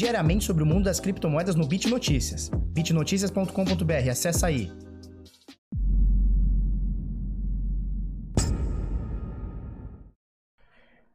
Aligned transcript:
diariamente 0.00 0.46
sobre 0.46 0.62
o 0.62 0.66
mundo 0.66 0.84
das 0.84 0.98
criptomoedas 0.98 1.54
no 1.54 1.66
Bit 1.66 1.86
Notícias. 1.90 2.48
bitnoticias.com.br, 2.48 4.10
acessa 4.10 4.46
aí. 4.46 4.72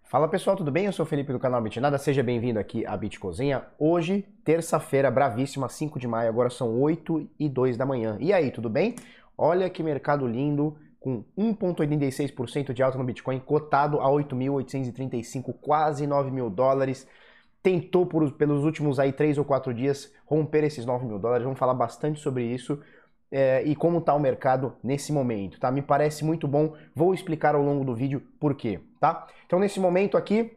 Fala 0.03 0.27
pessoal, 0.27 0.55
tudo 0.55 0.71
bem? 0.71 0.85
Eu 0.85 0.93
sou 0.93 1.03
o 1.03 1.07
Felipe 1.07 1.33
do 1.33 1.39
canal 1.39 1.59
Bitnada, 1.63 1.97
seja 1.97 2.21
bem-vindo 2.21 2.59
aqui 2.59 2.85
à 2.85 2.95
Bit 2.95 3.19
Cozinha. 3.19 3.63
Hoje, 3.79 4.23
terça-feira, 4.43 5.09
bravíssima, 5.09 5.67
5 5.67 5.97
de 5.97 6.07
maio, 6.07 6.29
agora 6.29 6.51
são 6.51 6.79
8 6.79 7.27
e 7.39 7.49
2 7.49 7.77
da 7.77 7.87
manhã. 7.87 8.17
E 8.19 8.31
aí, 8.31 8.51
tudo 8.51 8.69
bem? 8.69 8.93
Olha 9.35 9.67
que 9.67 9.81
mercado 9.81 10.27
lindo, 10.27 10.77
com 10.99 11.23
1,86% 11.35 12.71
de 12.71 12.83
alta 12.83 12.99
no 12.99 13.03
Bitcoin, 13.03 13.39
cotado 13.39 13.99
a 13.99 14.07
8.835, 14.09 15.55
quase 15.59 16.05
9 16.05 16.29
mil 16.29 16.51
dólares. 16.51 17.07
Tentou 17.65 18.05
por, 18.05 18.31
pelos 18.33 18.63
últimos 18.63 18.99
aí 18.99 19.11
3 19.11 19.39
ou 19.39 19.43
4 19.43 19.73
dias 19.73 20.13
romper 20.27 20.63
esses 20.63 20.85
9 20.85 21.03
mil 21.03 21.17
dólares. 21.17 21.43
Vamos 21.43 21.57
falar 21.57 21.73
bastante 21.73 22.19
sobre 22.19 22.43
isso 22.43 22.79
é, 23.31 23.63
e 23.63 23.75
como 23.75 23.97
está 23.97 24.13
o 24.13 24.19
mercado 24.19 24.75
nesse 24.83 25.11
momento, 25.11 25.59
tá? 25.59 25.71
Me 25.71 25.81
parece 25.81 26.23
muito 26.23 26.47
bom. 26.47 26.75
Vou 26.93 27.11
explicar 27.11 27.55
ao 27.55 27.63
longo 27.63 27.83
do 27.83 27.95
vídeo 27.95 28.21
por 28.39 28.53
quê, 28.53 28.81
tá? 28.99 29.25
Então 29.47 29.57
nesse 29.57 29.79
momento 29.79 30.15
aqui 30.15 30.55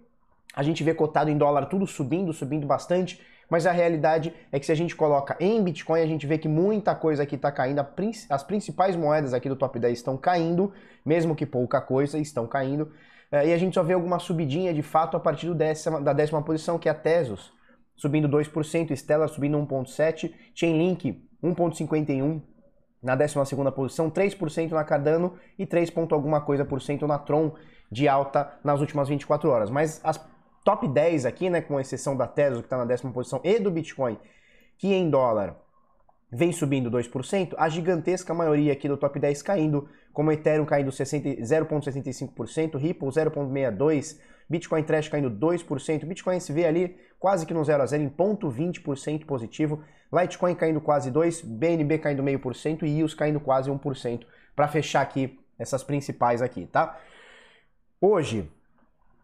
a 0.54 0.62
gente 0.62 0.84
vê 0.84 0.92
cotado 0.92 1.30
em 1.30 1.38
dólar 1.38 1.64
tudo 1.64 1.86
subindo, 1.86 2.30
subindo 2.34 2.66
bastante 2.66 3.18
mas 3.50 3.66
a 3.66 3.72
realidade 3.72 4.34
é 4.52 4.58
que 4.58 4.66
se 4.66 4.72
a 4.72 4.74
gente 4.74 4.94
coloca 4.94 5.36
em 5.40 5.62
Bitcoin, 5.62 6.00
a 6.00 6.06
gente 6.06 6.26
vê 6.26 6.36
que 6.38 6.48
muita 6.48 6.94
coisa 6.94 7.22
aqui 7.22 7.34
está 7.34 7.50
caindo, 7.50 7.84
as 8.28 8.42
principais 8.42 8.94
moedas 8.94 9.32
aqui 9.32 9.48
do 9.48 9.56
top 9.56 9.78
10 9.78 9.98
estão 9.98 10.16
caindo, 10.16 10.72
mesmo 11.04 11.34
que 11.34 11.46
pouca 11.46 11.80
coisa, 11.80 12.18
estão 12.18 12.46
caindo, 12.46 12.92
eh, 13.32 13.48
e 13.48 13.52
a 13.52 13.58
gente 13.58 13.74
só 13.74 13.82
vê 13.82 13.94
alguma 13.94 14.18
subidinha 14.18 14.74
de 14.74 14.82
fato 14.82 15.16
a 15.16 15.20
partir 15.20 15.52
décima, 15.54 16.00
da 16.00 16.12
décima 16.12 16.42
posição, 16.42 16.78
que 16.78 16.88
é 16.88 16.92
a 16.92 16.94
Tesos, 16.94 17.52
subindo 17.96 18.28
2%, 18.28 18.94
Stellar 18.94 19.28
subindo 19.28 19.58
1,7%, 19.58 20.32
Chainlink 20.54 21.26
1,51%, 21.42 22.42
na 23.02 23.14
12 23.14 23.34
posição, 23.74 24.10
3% 24.10 24.70
na 24.70 24.84
Cardano 24.84 25.34
e 25.58 25.64
3 25.64 25.88
ponto 25.90 26.14
alguma 26.14 26.40
coisa 26.40 26.64
por 26.64 26.82
cento 26.82 27.06
na 27.06 27.18
Tron 27.18 27.54
de 27.90 28.08
alta 28.08 28.52
nas 28.62 28.80
últimas 28.80 29.08
24 29.08 29.48
horas. 29.48 29.70
Mas 29.70 30.00
as 30.04 30.18
top 30.68 30.86
10 30.86 31.24
aqui, 31.24 31.48
né, 31.48 31.62
com 31.62 31.80
exceção 31.80 32.14
da 32.14 32.26
Tesla, 32.26 32.58
que 32.58 32.66
está 32.66 32.76
na 32.76 32.84
décima 32.84 33.10
posição, 33.10 33.40
e 33.42 33.58
do 33.58 33.70
Bitcoin, 33.70 34.18
que 34.76 34.92
em 34.92 35.08
dólar 35.08 35.56
vem 36.30 36.52
subindo 36.52 36.90
2%, 36.90 37.54
a 37.56 37.70
gigantesca 37.70 38.34
maioria 38.34 38.74
aqui 38.74 38.86
do 38.86 38.98
top 38.98 39.18
10 39.18 39.40
caindo, 39.40 39.88
como 40.12 40.30
Ethereum 40.30 40.66
caindo 40.66 40.90
0,65%, 40.90 42.76
Ripple 42.76 43.08
0,62%, 43.08 44.18
Bitcoin 44.46 44.82
Trash 44.82 45.08
caindo 45.08 45.30
2%, 45.30 46.04
Bitcoin 46.04 46.36
SV 46.36 46.66
ali 46.66 46.96
quase 47.18 47.46
que 47.46 47.54
no 47.54 47.64
0 47.64 47.82
a 47.82 47.86
0 47.86 48.02
em 48.02 48.10
0,20% 48.10 49.24
positivo, 49.24 49.82
Litecoin 50.12 50.54
caindo 50.54 50.82
quase 50.82 51.10
2%, 51.10 51.46
BNB 51.46 51.96
caindo 51.96 52.22
0,5% 52.22 52.82
e 52.82 53.00
EOS 53.00 53.14
caindo 53.14 53.40
quase 53.40 53.70
1%, 53.70 54.26
para 54.54 54.68
fechar 54.68 55.00
aqui 55.00 55.40
essas 55.58 55.82
principais 55.82 56.42
aqui, 56.42 56.66
tá? 56.66 57.00
Hoje, 57.98 58.50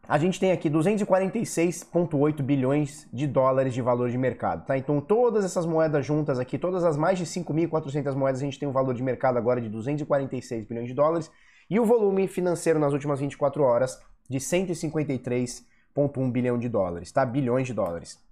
a 0.09 0.19
gente 0.19 0.39
tem 0.39 0.53
aqui 0.53 0.69
246,8 0.71 2.43
bilhões 2.43 3.09
de 3.13 3.27
dólares 3.27 3.73
de 3.75 3.81
valor 3.81 4.11
de 4.11 4.19
mercado, 4.19 4.67
tá? 4.67 4.77
Então 4.77 5.01
todas 5.01 5.45
essas 5.45 5.67
moedas 5.67 6.05
juntas 6.05 6.39
aqui, 6.39 6.59
todas 6.59 6.85
as 6.85 6.97
mais 6.97 7.19
de 7.19 7.25
5.400 7.25 8.15
moedas, 8.15 8.41
a 8.41 8.45
gente 8.45 8.59
tem 8.59 8.69
um 8.69 8.73
valor 8.73 8.95
de 8.95 9.03
mercado 9.03 9.39
agora 9.39 9.61
de 9.61 9.69
246 9.69 10.67
bilhões 10.67 10.89
de 10.89 10.95
dólares 10.95 11.31
e 11.69 11.81
o 11.81 11.85
volume 11.85 12.29
financeiro 12.29 12.79
nas 12.79 12.93
últimas 12.93 13.21
24 13.21 13.63
horas 13.63 13.99
de 14.29 14.39
153,1 14.39 16.31
bilhão 16.31 16.59
de 16.59 16.69
dólares, 16.69 17.11
tá? 17.11 17.25
Bilhões 17.25 17.67
de 17.67 17.75
dólares. 17.75 18.23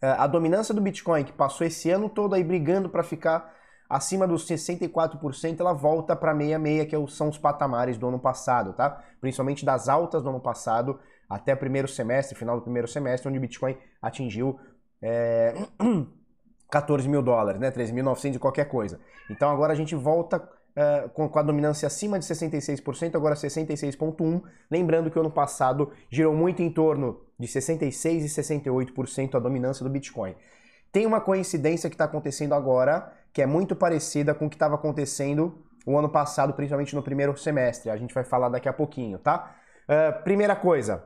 É, 0.00 0.10
a 0.10 0.26
dominância 0.26 0.74
do 0.74 0.80
Bitcoin, 0.80 1.24
que 1.24 1.32
passou 1.32 1.66
esse 1.66 1.90
ano 1.90 2.08
todo 2.08 2.34
aí 2.34 2.44
brigando 2.44 2.88
para 2.88 3.02
ficar 3.02 3.57
acima 3.88 4.26
dos 4.26 4.46
64%, 4.46 5.60
ela 5.60 5.72
volta 5.72 6.14
para 6.14 6.32
66, 6.32 6.88
que 6.88 6.94
é 6.94 7.06
são 7.06 7.28
os 7.28 7.38
patamares 7.38 7.96
do 7.96 8.08
ano 8.08 8.18
passado, 8.18 8.72
tá? 8.72 9.02
Principalmente 9.20 9.64
das 9.64 9.88
altas 9.88 10.22
do 10.22 10.28
ano 10.28 10.40
passado 10.40 10.98
até 11.28 11.54
primeiro 11.54 11.88
semestre, 11.88 12.36
final 12.36 12.56
do 12.56 12.62
primeiro 12.62 12.86
semestre, 12.86 13.28
onde 13.28 13.38
o 13.38 13.40
Bitcoin 13.40 13.76
atingiu 14.02 14.58
é, 15.00 15.54
14 16.70 17.08
mil 17.08 17.22
dólares, 17.22 17.60
né? 17.60 17.70
13.900 17.70 18.34
e 18.34 18.38
qualquer 18.38 18.66
coisa. 18.66 19.00
Então 19.30 19.50
agora 19.50 19.72
a 19.72 19.76
gente 19.76 19.94
volta 19.94 20.48
Uh, 20.78 21.08
com, 21.08 21.28
com, 21.28 21.38
a 21.40 21.42
dominância 21.42 21.88
acima 21.88 22.20
de 22.20 22.24
66%, 22.24 23.16
agora 23.16 23.34
66,1%. 23.34 24.42
Lembrando 24.70 25.10
que 25.10 25.18
o 25.18 25.20
ano 25.20 25.30
passado 25.30 25.90
girou 26.08 26.32
muito 26.32 26.62
em 26.62 26.70
torno 26.70 27.20
de 27.36 27.48
66% 27.48 28.20
e 28.20 28.26
68% 28.26 29.34
a 29.34 29.40
dominância 29.40 29.82
do 29.82 29.90
Bitcoin. 29.90 30.36
Tem 30.92 31.04
uma 31.04 31.20
coincidência 31.20 31.90
que 31.90 31.94
está 31.94 32.04
acontecendo 32.04 32.54
agora, 32.54 33.12
que 33.32 33.42
é 33.42 33.46
muito 33.46 33.76
parecida 33.76 34.34
com 34.34 34.46
o 34.46 34.50
que 34.50 34.56
estava 34.56 34.74
acontecendo 34.74 35.64
o 35.86 35.98
ano 35.98 36.08
passado, 36.08 36.52
principalmente 36.52 36.94
no 36.94 37.02
primeiro 37.02 37.36
semestre. 37.36 37.90
A 37.90 37.96
gente 37.96 38.12
vai 38.12 38.24
falar 38.24 38.48
daqui 38.48 38.68
a 38.68 38.72
pouquinho, 38.72 39.18
tá? 39.18 39.56
Uh, 39.88 40.22
primeira 40.22 40.54
coisa, 40.54 41.04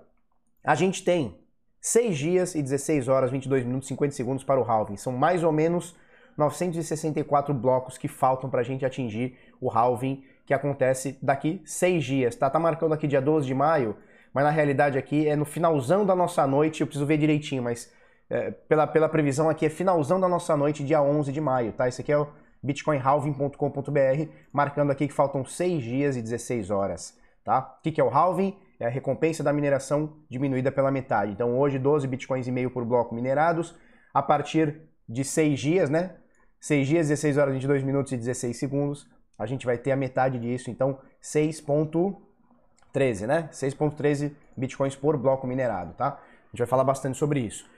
a 0.65 0.75
gente 0.75 1.05
tem 1.05 1.39
6 1.81 2.19
dias 2.19 2.55
e 2.55 2.63
16 2.63 3.09
horas, 3.09 3.31
22 3.31 3.65
minutos 3.65 3.87
e 3.87 3.91
50 3.91 4.15
segundos 4.15 4.45
para 4.45 4.61
o 4.61 4.65
halving. 4.65 4.97
São 4.97 5.13
mais 5.13 5.45
ou 5.45 5.53
menos 5.53 5.97
964 6.37 7.55
blocos 7.55 7.99
que 7.99 8.09
faltam 8.09 8.49
para 8.49 8.61
a 8.61 8.65
gente 8.65 8.85
atingir 8.85 9.37
o 9.61 9.71
halving 9.71 10.25
que 10.47 10.55
acontece 10.55 11.19
daqui 11.23 11.63
6 11.65 12.05
dias, 12.05 12.37
tá? 12.37 12.51
Tá 12.51 12.59
marcando 12.59 12.93
aqui 12.93 13.07
dia 13.07 13.21
12 13.21 13.47
de 13.47 13.55
maio, 13.55 13.97
mas 14.35 14.45
na 14.45 14.51
realidade 14.51 14.99
aqui 14.99 15.29
é 15.29 15.37
no 15.37 15.45
finalzão 15.45 16.05
da 16.05 16.17
nossa 16.17 16.47
noite, 16.47 16.81
eu 16.81 16.87
preciso 16.87 17.07
ver 17.07 17.19
direitinho, 17.19 17.63
mas 17.63 17.93
é, 18.33 18.51
pela, 18.51 18.87
pela 18.87 19.11
previsão 19.11 19.51
aqui, 19.51 19.67
é 19.67 19.69
finalzão 19.69 20.19
da 20.19 20.27
nossa 20.27 20.57
noite, 20.57 20.83
dia 20.83 21.03
11 21.03 21.31
de 21.31 21.39
maio, 21.39 21.71
tá? 21.73 21.87
Esse 21.87 22.01
aqui 22.01 22.11
é 22.11 22.17
o 22.17 22.27
bitcoinhalving.com.br, 22.63 24.31
marcando 24.51 24.91
aqui 24.91 25.07
que 25.07 25.13
faltam 25.13 25.45
6 25.45 25.85
dias 25.85 26.17
e 26.17 26.23
16 26.23 26.71
horas, 26.71 27.15
tá? 27.45 27.77
O 27.79 27.83
que, 27.83 27.93
que 27.93 28.01
é 28.01 28.05
o 28.05 28.09
halving? 28.09 28.57
É 28.81 28.87
a 28.87 28.89
recompensa 28.89 29.45
da 29.45 29.53
mineração 29.53 30.15
diminuída 30.31 30.73
pela 30.73 30.91
metade. 30.91 31.31
Então 31.31 31.59
hoje 31.59 31.79
12 31.79 32.09
bitcoins 32.09 32.49
e 32.49 32.51
meio 32.51 32.71
por 32.71 32.87
bloco 32.87 33.15
minerados, 33.15 33.75
a 34.15 34.23
partir 34.23 34.81
de 35.07 35.25
6 35.25 35.61
dias, 35.61 35.91
né? 35.91 36.13
6 36.59 36.89
dias, 36.89 37.09
16 37.09 37.37
horas, 37.37 37.53
22 37.53 37.83
minutos 37.83 38.13
e 38.13 38.17
16 38.17 38.57
segundos, 38.57 39.11
a 39.39 39.45
gente 39.45 39.67
vai 39.67 39.77
ter 39.77 39.93
a 39.93 39.97
metade 39.97 40.39
disso, 40.39 40.71
então 40.71 40.99
6.13, 41.23 43.27
né? 43.27 43.51
6.13 43.53 44.33
bitcoins 44.57 44.97
por 44.97 45.19
bloco 45.19 45.47
minerado, 45.47 45.93
tá? 45.93 46.09
A 46.09 46.51
gente 46.53 46.61
vai 46.61 46.67
falar 46.67 46.85
bastante 46.85 47.19
sobre 47.19 47.41
isso. 47.41 47.71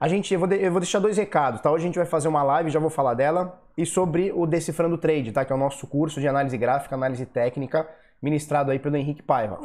A 0.00 0.06
gente, 0.06 0.32
eu 0.32 0.38
vou, 0.38 0.48
de, 0.48 0.56
eu 0.56 0.70
vou 0.70 0.80
deixar 0.80 1.00
dois 1.00 1.16
recados, 1.16 1.60
tá? 1.60 1.70
Hoje 1.70 1.84
a 1.84 1.86
gente 1.88 1.96
vai 1.96 2.06
fazer 2.06 2.28
uma 2.28 2.42
live, 2.42 2.70
já 2.70 2.78
vou 2.78 2.90
falar 2.90 3.14
dela, 3.14 3.60
e 3.76 3.84
sobre 3.84 4.30
o 4.32 4.46
Decifrando 4.46 4.96
Trade, 4.96 5.32
tá? 5.32 5.44
Que 5.44 5.52
é 5.52 5.56
o 5.56 5.58
nosso 5.58 5.88
curso 5.88 6.20
de 6.20 6.28
análise 6.28 6.56
gráfica, 6.56 6.94
análise 6.94 7.26
técnica, 7.26 7.88
ministrado 8.22 8.70
aí 8.70 8.78
pelo 8.78 8.96
Henrique 8.96 9.22
Paiva. 9.22 9.58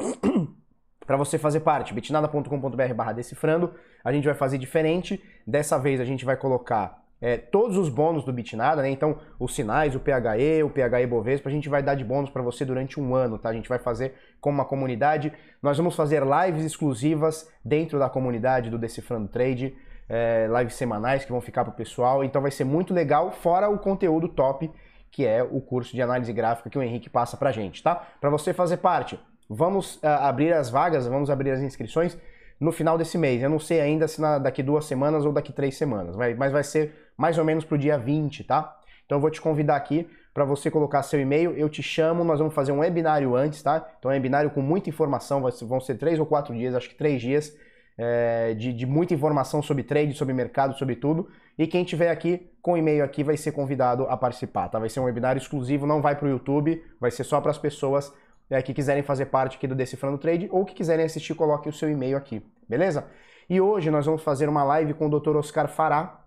Para 1.06 1.16
você 1.16 1.38
fazer 1.38 1.60
parte, 1.60 1.94
bitnada.com.br 1.94 2.94
barra 2.96 3.12
decifrando, 3.12 3.74
a 4.02 4.12
gente 4.12 4.24
vai 4.24 4.34
fazer 4.34 4.58
diferente. 4.58 5.22
Dessa 5.46 5.78
vez 5.78 6.00
a 6.00 6.04
gente 6.04 6.24
vai 6.24 6.36
colocar 6.36 7.04
é, 7.20 7.36
todos 7.36 7.76
os 7.76 7.88
bônus 7.88 8.24
do 8.24 8.32
Bitnada, 8.32 8.82
né? 8.82 8.90
Então, 8.90 9.18
os 9.38 9.54
sinais, 9.54 9.94
o 9.94 10.00
PHE, 10.00 10.62
o 10.64 10.70
PHE 10.70 11.06
Bovespa, 11.06 11.48
a 11.48 11.52
gente 11.52 11.68
vai 11.68 11.82
dar 11.82 11.94
de 11.94 12.04
bônus 12.04 12.30
para 12.30 12.42
você 12.42 12.64
durante 12.64 12.98
um 12.98 13.14
ano, 13.14 13.38
tá? 13.38 13.50
A 13.50 13.52
gente 13.52 13.68
vai 13.68 13.78
fazer 13.78 14.14
como 14.40 14.58
uma 14.58 14.64
comunidade. 14.64 15.32
Nós 15.62 15.76
vamos 15.76 15.94
fazer 15.94 16.22
lives 16.22 16.64
exclusivas 16.64 17.48
dentro 17.64 17.98
da 17.98 18.08
comunidade 18.08 18.68
do 18.68 18.78
Decifrando 18.78 19.28
Trade 19.28 19.76
é, 20.08 20.46
lives 20.58 20.74
semanais 20.74 21.24
que 21.24 21.32
vão 21.32 21.40
ficar 21.40 21.64
para 21.64 21.72
o 21.72 21.76
pessoal, 21.76 22.22
então 22.22 22.42
vai 22.42 22.50
ser 22.50 22.64
muito 22.64 22.92
legal, 22.92 23.30
fora 23.32 23.68
o 23.68 23.78
conteúdo 23.78 24.28
top, 24.28 24.70
que 25.10 25.26
é 25.26 25.42
o 25.42 25.60
curso 25.60 25.94
de 25.94 26.02
análise 26.02 26.32
gráfica 26.32 26.68
que 26.68 26.78
o 26.78 26.82
Henrique 26.82 27.08
passa 27.08 27.36
para 27.36 27.52
gente, 27.52 27.82
tá? 27.82 27.94
Para 28.20 28.30
você 28.30 28.52
fazer 28.52 28.78
parte, 28.78 29.18
vamos 29.48 29.96
uh, 29.96 30.06
abrir 30.20 30.52
as 30.52 30.68
vagas, 30.68 31.06
vamos 31.06 31.30
abrir 31.30 31.52
as 31.52 31.60
inscrições 31.60 32.18
no 32.58 32.72
final 32.72 32.98
desse 32.98 33.16
mês. 33.16 33.42
Eu 33.42 33.50
não 33.50 33.58
sei 33.58 33.80
ainda 33.80 34.08
se 34.08 34.20
na, 34.20 34.38
daqui 34.38 34.62
duas 34.62 34.86
semanas 34.86 35.24
ou 35.24 35.32
daqui 35.32 35.52
três 35.52 35.76
semanas, 35.76 36.16
vai, 36.16 36.34
mas 36.34 36.52
vai 36.52 36.64
ser 36.64 36.92
mais 37.16 37.38
ou 37.38 37.44
menos 37.44 37.64
para 37.64 37.76
o 37.76 37.78
dia 37.78 37.96
20, 37.96 38.44
tá? 38.44 38.76
Então 39.06 39.18
eu 39.18 39.20
vou 39.20 39.30
te 39.30 39.40
convidar 39.40 39.76
aqui 39.76 40.08
para 40.32 40.44
você 40.44 40.68
colocar 40.68 41.02
seu 41.04 41.20
e-mail, 41.20 41.52
eu 41.52 41.68
te 41.68 41.82
chamo, 41.82 42.24
nós 42.24 42.40
vamos 42.40 42.54
fazer 42.54 42.72
um 42.72 42.80
webinário 42.80 43.36
antes, 43.36 43.62
tá? 43.62 43.88
Então 43.98 44.10
é 44.10 44.14
um 44.14 44.16
webinário 44.16 44.50
com 44.50 44.60
muita 44.60 44.88
informação, 44.88 45.40
vão 45.62 45.80
ser 45.80 45.94
três 45.96 46.18
ou 46.18 46.26
quatro 46.26 46.52
dias, 46.52 46.74
acho 46.74 46.88
que 46.88 46.96
três 46.96 47.22
dias, 47.22 47.56
é, 47.96 48.54
de, 48.54 48.72
de, 48.72 48.86
muita 48.86 49.14
informação 49.14 49.62
sobre 49.62 49.82
trade, 49.82 50.14
sobre 50.14 50.34
mercado, 50.34 50.76
sobre 50.76 50.96
tudo. 50.96 51.28
E 51.56 51.66
quem 51.66 51.84
tiver 51.84 52.10
aqui 52.10 52.50
com 52.60 52.76
e-mail 52.76 53.04
aqui 53.04 53.22
vai 53.22 53.36
ser 53.36 53.52
convidado 53.52 54.04
a 54.04 54.16
participar, 54.16 54.68
tá? 54.68 54.78
Vai 54.78 54.88
ser 54.88 55.00
um 55.00 55.04
webinário 55.04 55.38
exclusivo, 55.38 55.86
não 55.86 56.02
vai 56.02 56.16
para 56.16 56.26
o 56.26 56.30
YouTube, 56.30 56.82
vai 57.00 57.10
ser 57.10 57.24
só 57.24 57.40
para 57.40 57.50
as 57.50 57.58
pessoas 57.58 58.12
é, 58.50 58.60
que 58.60 58.74
quiserem 58.74 59.02
fazer 59.02 59.26
parte 59.26 59.56
aqui 59.56 59.66
do 59.66 59.74
Decifrando 59.74 60.18
Trade 60.18 60.48
ou 60.50 60.64
que 60.64 60.74
quiserem 60.74 61.04
assistir, 61.04 61.34
coloque 61.34 61.68
o 61.68 61.72
seu 61.72 61.90
e-mail 61.90 62.16
aqui, 62.16 62.42
beleza? 62.68 63.06
E 63.48 63.60
hoje 63.60 63.90
nós 63.90 64.06
vamos 64.06 64.22
fazer 64.22 64.48
uma 64.48 64.64
live 64.64 64.94
com 64.94 65.06
o 65.06 65.20
Dr. 65.20 65.36
Oscar 65.36 65.68
Fará, 65.68 66.20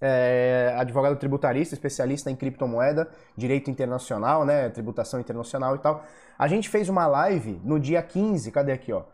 é, 0.00 0.74
advogado 0.76 1.16
tributarista, 1.16 1.74
especialista 1.74 2.30
em 2.30 2.36
criptomoeda, 2.36 3.08
direito 3.36 3.70
internacional, 3.70 4.44
né, 4.44 4.68
tributação 4.68 5.20
internacional 5.20 5.74
e 5.76 5.78
tal. 5.78 6.04
A 6.38 6.46
gente 6.48 6.68
fez 6.68 6.88
uma 6.88 7.06
live 7.06 7.60
no 7.64 7.78
dia 7.78 8.02
15, 8.02 8.50
cadê 8.50 8.72
aqui, 8.72 8.92
ó? 8.92 9.04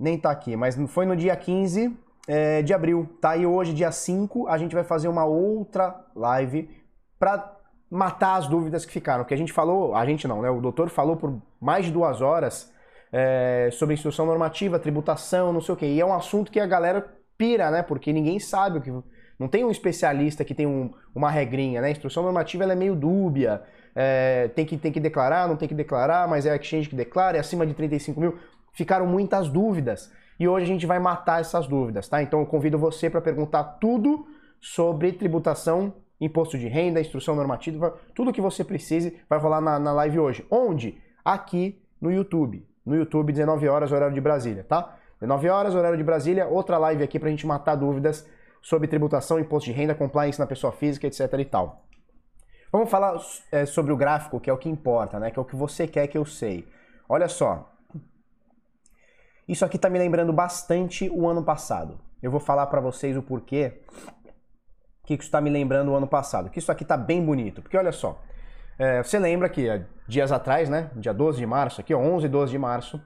Nem 0.00 0.18
tá 0.18 0.30
aqui, 0.30 0.56
mas 0.56 0.76
foi 0.88 1.04
no 1.04 1.14
dia 1.14 1.36
15 1.36 1.94
é, 2.26 2.62
de 2.62 2.72
abril, 2.72 3.08
tá? 3.20 3.36
E 3.36 3.44
hoje, 3.44 3.74
dia 3.74 3.92
5, 3.92 4.48
a 4.48 4.56
gente 4.56 4.74
vai 4.74 4.82
fazer 4.82 5.08
uma 5.08 5.26
outra 5.26 5.94
live 6.16 6.70
para 7.18 7.56
matar 7.90 8.36
as 8.36 8.46
dúvidas 8.46 8.86
que 8.86 8.92
ficaram. 8.92 9.24
Que 9.24 9.34
a 9.34 9.36
gente 9.36 9.52
falou, 9.52 9.94
a 9.94 10.06
gente 10.06 10.26
não, 10.26 10.40
né? 10.40 10.48
O 10.48 10.60
doutor 10.60 10.88
falou 10.88 11.16
por 11.16 11.40
mais 11.60 11.84
de 11.84 11.92
duas 11.92 12.22
horas 12.22 12.72
é, 13.12 13.68
sobre 13.72 13.94
instrução 13.94 14.24
normativa, 14.24 14.78
tributação, 14.78 15.52
não 15.52 15.60
sei 15.60 15.74
o 15.74 15.76
quê. 15.76 15.86
E 15.86 16.00
é 16.00 16.06
um 16.06 16.14
assunto 16.14 16.50
que 16.50 16.60
a 16.60 16.66
galera 16.66 17.06
pira, 17.36 17.70
né? 17.70 17.82
Porque 17.82 18.12
ninguém 18.12 18.38
sabe 18.38 18.78
o 18.78 18.80
que. 18.80 18.90
Não 19.38 19.48
tem 19.48 19.64
um 19.64 19.70
especialista 19.70 20.44
que 20.44 20.54
tem 20.54 20.66
um, 20.66 20.92
uma 21.14 21.30
regrinha, 21.30 21.80
né? 21.80 21.88
A 21.88 21.90
instrução 21.90 22.22
normativa 22.22 22.64
ela 22.64 22.72
é 22.72 22.76
meio 22.76 22.94
dúbia. 22.94 23.62
É, 23.94 24.48
tem, 24.54 24.64
que, 24.64 24.76
tem 24.76 24.92
que 24.92 25.00
declarar, 25.00 25.48
não 25.48 25.56
tem 25.56 25.66
que 25.66 25.74
declarar, 25.74 26.28
mas 26.28 26.46
é 26.46 26.52
a 26.52 26.56
exchange 26.56 26.88
que 26.88 26.94
declara, 26.94 27.36
é 27.36 27.40
acima 27.40 27.66
de 27.66 27.74
35 27.74 28.20
mil. 28.20 28.38
Ficaram 28.72 29.06
muitas 29.06 29.48
dúvidas. 29.48 30.12
E 30.38 30.48
hoje 30.48 30.64
a 30.64 30.68
gente 30.68 30.86
vai 30.86 30.98
matar 30.98 31.40
essas 31.40 31.66
dúvidas, 31.66 32.08
tá? 32.08 32.22
Então 32.22 32.40
eu 32.40 32.46
convido 32.46 32.78
você 32.78 33.10
para 33.10 33.20
perguntar 33.20 33.64
tudo 33.80 34.26
sobre 34.60 35.12
tributação, 35.12 35.94
imposto 36.20 36.58
de 36.58 36.68
renda, 36.68 37.00
instrução 37.00 37.34
normativa, 37.34 37.94
tudo 38.14 38.32
que 38.32 38.40
você 38.40 38.64
precise 38.64 39.18
vai 39.28 39.38
rolar 39.38 39.60
na, 39.60 39.78
na 39.78 39.92
live 39.92 40.18
hoje. 40.18 40.46
Onde? 40.50 40.98
Aqui 41.24 41.82
no 42.00 42.10
YouTube 42.10 42.66
no 42.84 42.96
YouTube, 42.96 43.32
19 43.32 43.68
horas, 43.68 43.92
horário 43.92 44.14
de 44.14 44.20
Brasília, 44.20 44.64
tá? 44.64 44.96
19 45.20 45.48
horas, 45.48 45.74
horário 45.74 45.98
de 45.98 46.04
Brasília, 46.04 46.46
outra 46.46 46.78
live 46.78 47.04
aqui 47.04 47.18
pra 47.18 47.28
gente 47.28 47.46
matar 47.46 47.74
dúvidas 47.74 48.28
sobre 48.62 48.88
tributação, 48.88 49.38
imposto 49.38 49.70
de 49.70 49.76
renda, 49.76 49.94
compliance 49.94 50.38
na 50.38 50.46
pessoa 50.46 50.72
física, 50.72 51.06
etc 51.06 51.32
e 51.38 51.44
tal. 51.44 51.84
Vamos 52.72 52.90
falar 52.90 53.16
é, 53.50 53.66
sobre 53.66 53.92
o 53.92 53.96
gráfico, 53.96 54.40
que 54.40 54.48
é 54.48 54.52
o 54.52 54.58
que 54.58 54.68
importa, 54.68 55.18
né? 55.18 55.30
Que 55.30 55.38
é 55.38 55.42
o 55.42 55.44
que 55.44 55.56
você 55.56 55.86
quer 55.86 56.06
que 56.06 56.16
eu 56.16 56.24
sei. 56.24 56.66
Olha 57.08 57.28
só. 57.28 57.69
Isso 59.50 59.64
aqui 59.64 59.76
tá 59.76 59.90
me 59.90 59.98
lembrando 59.98 60.32
bastante 60.32 61.10
o 61.12 61.26
ano 61.26 61.42
passado. 61.42 61.98
Eu 62.22 62.30
vou 62.30 62.38
falar 62.38 62.68
para 62.68 62.80
vocês 62.80 63.16
o 63.16 63.22
porquê 63.22 63.80
que 65.04 65.14
isso 65.14 65.24
está 65.24 65.40
me 65.40 65.50
lembrando 65.50 65.90
o 65.90 65.96
ano 65.96 66.06
passado. 66.06 66.48
Que 66.50 66.60
isso 66.60 66.70
aqui 66.70 66.84
tá 66.84 66.96
bem 66.96 67.20
bonito. 67.20 67.60
Porque 67.60 67.76
olha 67.76 67.90
só. 67.90 68.22
É, 68.78 69.02
você 69.02 69.18
lembra 69.18 69.48
que 69.48 69.84
dias 70.06 70.30
atrás, 70.30 70.68
né, 70.68 70.88
dia 70.94 71.12
12 71.12 71.36
de 71.36 71.46
março, 71.46 71.80
aqui, 71.80 71.92
11 71.92 72.26
e 72.26 72.28
12 72.28 72.52
de 72.52 72.58
março, 72.58 73.02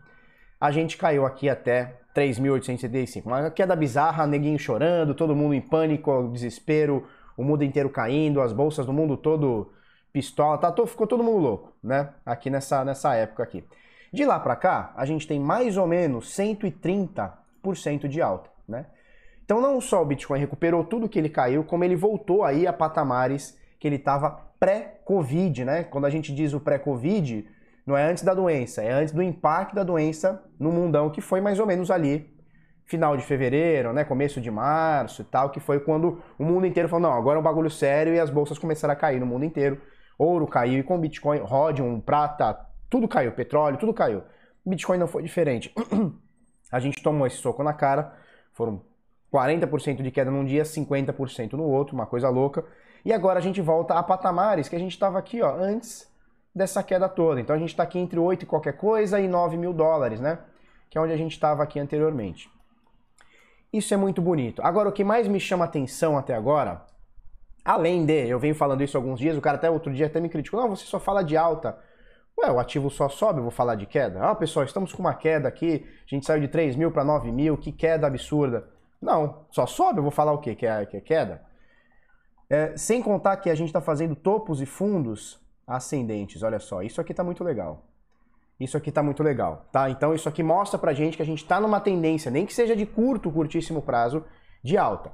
a 0.61 0.70
gente 0.70 0.99
caiu 0.99 1.25
aqui 1.25 1.49
até 1.49 1.99
3.875. 2.14 3.25
Uma 3.25 3.50
queda 3.50 3.75
bizarra, 3.75 4.26
neguinho 4.26 4.58
chorando, 4.58 5.14
todo 5.14 5.35
mundo 5.35 5.55
em 5.55 5.62
pânico, 5.62 6.29
desespero, 6.31 7.06
o 7.38 7.43
mundo 7.43 7.64
inteiro 7.64 7.88
caindo, 7.88 8.43
as 8.43 8.52
bolsas 8.52 8.85
do 8.85 8.93
mundo 8.93 9.17
todo 9.17 9.73
pistola, 10.12 10.58
tá, 10.58 10.70
ficou 10.87 11.06
todo 11.06 11.25
mundo 11.25 11.38
louco, 11.38 11.73
né? 11.82 12.11
Aqui 12.26 12.50
nessa, 12.50 12.85
nessa 12.85 13.14
época 13.14 13.43
aqui. 13.43 13.64
De 14.14 14.25
lá 14.25 14.38
para 14.38 14.55
cá, 14.55 14.93
a 14.96 15.05
gente 15.05 15.26
tem 15.26 15.40
mais 15.40 15.76
ou 15.76 15.88
menos 15.88 16.32
130% 16.38 18.06
de 18.06 18.22
alta, 18.22 18.49
né? 18.69 18.87
Então 19.44 19.61
não 19.61 19.81
só 19.81 20.00
o 20.00 20.06
Bitcoin 20.06 20.38
recuperou 20.38 20.84
tudo 20.84 21.08
que 21.08 21.19
ele 21.19 21.28
caiu, 21.28 21.64
como 21.64 21.82
ele 21.82 21.96
voltou 21.96 22.44
aí 22.44 22.64
a 22.64 22.72
patamares 22.72 23.58
que 23.76 23.88
ele 23.88 23.96
estava 23.96 24.31
pré-Covid, 24.61 25.64
né? 25.64 25.82
Quando 25.82 26.05
a 26.05 26.11
gente 26.11 26.32
diz 26.32 26.55
o 26.55 26.61
pré-Covid, 26.61 27.44
não 27.84 27.96
é 27.96 28.08
antes 28.08 28.22
da 28.22 28.32
doença, 28.32 28.84
é 28.84 28.93
antes 28.93 29.12
do 29.12 29.20
impacto 29.20 29.75
da 29.75 29.82
doença 29.82 30.44
no 30.60 30.70
mundão, 30.70 31.10
que 31.10 31.20
foi 31.20 31.40
mais 31.40 31.58
ou 31.58 31.67
menos 31.67 31.90
ali, 31.90 32.32
final 32.84 33.17
de 33.17 33.25
fevereiro, 33.25 33.93
né? 33.93 34.05
Começo 34.05 34.40
de 34.40 34.49
março 34.49 35.22
e 35.22 35.25
tal, 35.25 35.50
que 35.50 35.58
foi 35.58 35.81
quando 35.81 36.22
o 36.38 36.44
mundo 36.44 36.69
inteiro 36.69 36.88
falou, 36.88 37.10
não, 37.10 37.19
agora 37.19 37.37
é 37.37 37.40
um 37.40 37.44
bagulho 37.44 37.69
sério 37.69 38.14
e 38.14 38.20
as 38.20 38.31
bolsas 38.31 38.60
começaram 38.60 38.94
a 38.94 38.96
cair 38.96 39.19
no 39.19 39.26
mundo 39.26 39.44
inteiro. 39.44 39.81
Ouro 40.17 40.46
caiu 40.46 40.78
e 40.78 40.82
com 40.84 40.96
Bitcoin, 41.00 41.40
Rhodium, 41.40 42.00
prata, 42.00 42.72
tudo 42.88 43.08
caiu, 43.08 43.32
petróleo, 43.32 43.78
tudo 43.78 43.92
caiu. 43.92 44.22
Bitcoin 44.64 44.98
não 44.98 45.06
foi 45.06 45.22
diferente. 45.22 45.72
a 46.70 46.81
gente 46.81 47.02
tomou 47.02 47.26
esse 47.26 47.36
soco 47.36 47.62
na 47.62 47.72
cara, 47.72 48.16
foram 48.52 48.82
40% 49.32 50.02
de 50.02 50.10
queda 50.10 50.31
num 50.31 50.44
dia, 50.44 50.62
50% 50.62 51.52
no 51.52 51.64
outro, 51.64 51.94
uma 51.94 52.06
coisa 52.06 52.28
louca. 52.28 52.64
E 53.04 53.12
agora 53.12 53.38
a 53.38 53.42
gente 53.42 53.60
volta 53.60 53.94
a 53.94 54.02
patamares 54.02 54.69
que 54.69 54.76
a 54.76 54.78
gente 54.78 54.92
estava 54.92 55.19
aqui 55.19 55.42
ó, 55.42 55.54
antes 55.56 56.10
dessa 56.54 56.82
queda 56.82 57.08
toda. 57.08 57.40
Então 57.40 57.54
a 57.54 57.58
gente 57.58 57.70
está 57.70 57.82
aqui 57.82 57.98
entre 57.98 58.19
8 58.19 58.44
e 58.44 58.46
qualquer 58.46 58.76
coisa 58.76 59.20
e 59.20 59.26
9 59.26 59.56
mil 59.56 59.72
dólares, 59.72 60.20
né? 60.20 60.38
Que 60.88 60.96
é 60.96 61.00
onde 61.00 61.12
a 61.12 61.16
gente 61.16 61.32
estava 61.32 61.62
aqui 61.62 61.81
anteriormente. 61.81 62.48
Isso 63.72 63.92
é 63.92 63.96
muito 63.96 64.22
bonito. 64.22 64.62
Agora, 64.62 64.88
o 64.88 64.92
que 64.92 65.02
mais 65.02 65.26
me 65.26 65.40
chama 65.40 65.64
atenção 65.64 66.16
até 66.16 66.32
agora, 66.32 66.86
além 67.64 68.06
de, 68.06 68.28
eu 68.28 68.38
venho 68.38 68.54
falando 68.54 68.84
isso 68.84 68.96
alguns 68.96 69.19
dias, 69.19 69.36
o 69.36 69.40
cara 69.40 69.56
até 69.56 69.69
outro 69.69 69.92
dia 69.92 70.06
até 70.06 70.20
me 70.20 70.28
criticou, 70.28 70.60
não, 70.60 70.69
você 70.69 70.84
só 70.84 71.00
fala 71.00 71.25
de 71.25 71.36
alta. 71.36 71.76
Ué, 72.38 72.50
o 72.50 72.58
ativo 72.58 72.90
só 72.90 73.08
sobe, 73.08 73.40
vou 73.40 73.50
falar 73.50 73.76
de 73.76 73.86
queda. 73.86 74.22
Ah, 74.22 74.34
pessoal, 74.34 74.64
estamos 74.64 74.92
com 74.92 75.00
uma 75.00 75.14
queda 75.14 75.48
aqui, 75.48 75.86
a 76.04 76.14
gente 76.14 76.26
saiu 76.26 76.40
de 76.40 76.48
3 76.48 76.76
mil 76.76 76.90
para 76.90 77.04
9 77.04 77.31
mil, 77.31 77.56
que 77.56 77.70
queda 77.70 78.06
absurda. 78.06 78.69
Não, 79.00 79.46
só 79.50 79.66
sobe, 79.66 79.98
eu 79.98 80.02
vou 80.02 80.10
falar 80.10 80.32
o 80.32 80.38
quê? 80.38 80.54
Que 80.54 80.66
é, 80.66 80.84
que 80.86 80.96
é 80.96 81.00
queda? 81.00 81.42
É, 82.50 82.76
sem 82.76 83.02
contar 83.02 83.36
que 83.36 83.50
a 83.50 83.54
gente 83.54 83.69
está 83.69 83.81
fazendo 83.81 84.14
topos 84.14 84.60
e 84.60 84.66
fundos 84.66 85.40
ascendentes, 85.66 86.42
olha 86.42 86.58
só, 86.58 86.82
isso 86.82 87.00
aqui 87.00 87.12
está 87.12 87.25
muito 87.25 87.42
legal. 87.42 87.86
Isso 88.58 88.76
aqui 88.76 88.88
está 88.88 89.02
muito 89.02 89.22
legal, 89.22 89.69
tá? 89.72 89.90
Então 89.90 90.14
isso 90.14 90.28
aqui 90.28 90.42
mostra 90.42 90.78
pra 90.78 90.92
gente 90.92 91.16
que 91.16 91.22
a 91.22 91.26
gente 91.26 91.42
está 91.42 91.60
numa 91.60 91.81
tendência, 91.81 92.31
nem 92.31 92.46
que 92.46 92.54
seja 92.54 92.76
de 92.76 92.86
curto, 92.86 93.31
curtíssimo 93.31 93.82
prazo, 93.82 94.25
de 94.62 94.76
alta. 94.76 95.12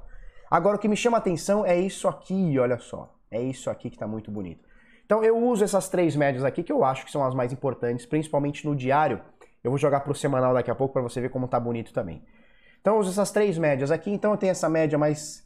Agora 0.49 0.75
o 0.75 0.79
que 0.79 0.87
me 0.87 0.97
chama 0.97 1.17
atenção 1.17 1.65
é 1.65 1.79
isso 1.79 2.07
aqui, 2.07 2.59
olha 2.59 2.77
só. 2.77 3.13
É 3.31 3.41
isso 3.41 3.69
aqui 3.69 3.89
que 3.89 3.95
está 3.95 4.05
muito 4.05 4.29
bonito. 4.29 4.67
Então 5.11 5.21
eu 5.21 5.37
uso 5.37 5.61
essas 5.61 5.89
três 5.89 6.15
médias 6.15 6.45
aqui 6.45 6.63
que 6.63 6.71
eu 6.71 6.85
acho 6.85 7.03
que 7.03 7.11
são 7.11 7.21
as 7.25 7.35
mais 7.35 7.51
importantes, 7.51 8.05
principalmente 8.05 8.65
no 8.65 8.73
diário. 8.73 9.19
Eu 9.61 9.69
vou 9.69 9.77
jogar 9.77 9.99
para 9.99 10.11
o 10.13 10.15
semanal 10.15 10.53
daqui 10.53 10.71
a 10.71 10.75
pouco 10.75 10.93
para 10.93 11.01
você 11.01 11.19
ver 11.19 11.27
como 11.27 11.43
está 11.47 11.59
bonito 11.59 11.91
também. 11.91 12.23
Então 12.79 12.93
eu 12.93 13.01
uso 13.01 13.09
essas 13.09 13.29
três 13.29 13.57
médias 13.57 13.91
aqui. 13.91 14.09
Então 14.09 14.31
eu 14.31 14.37
tenho 14.37 14.51
essa 14.51 14.69
média 14.69 14.97
mais 14.97 15.45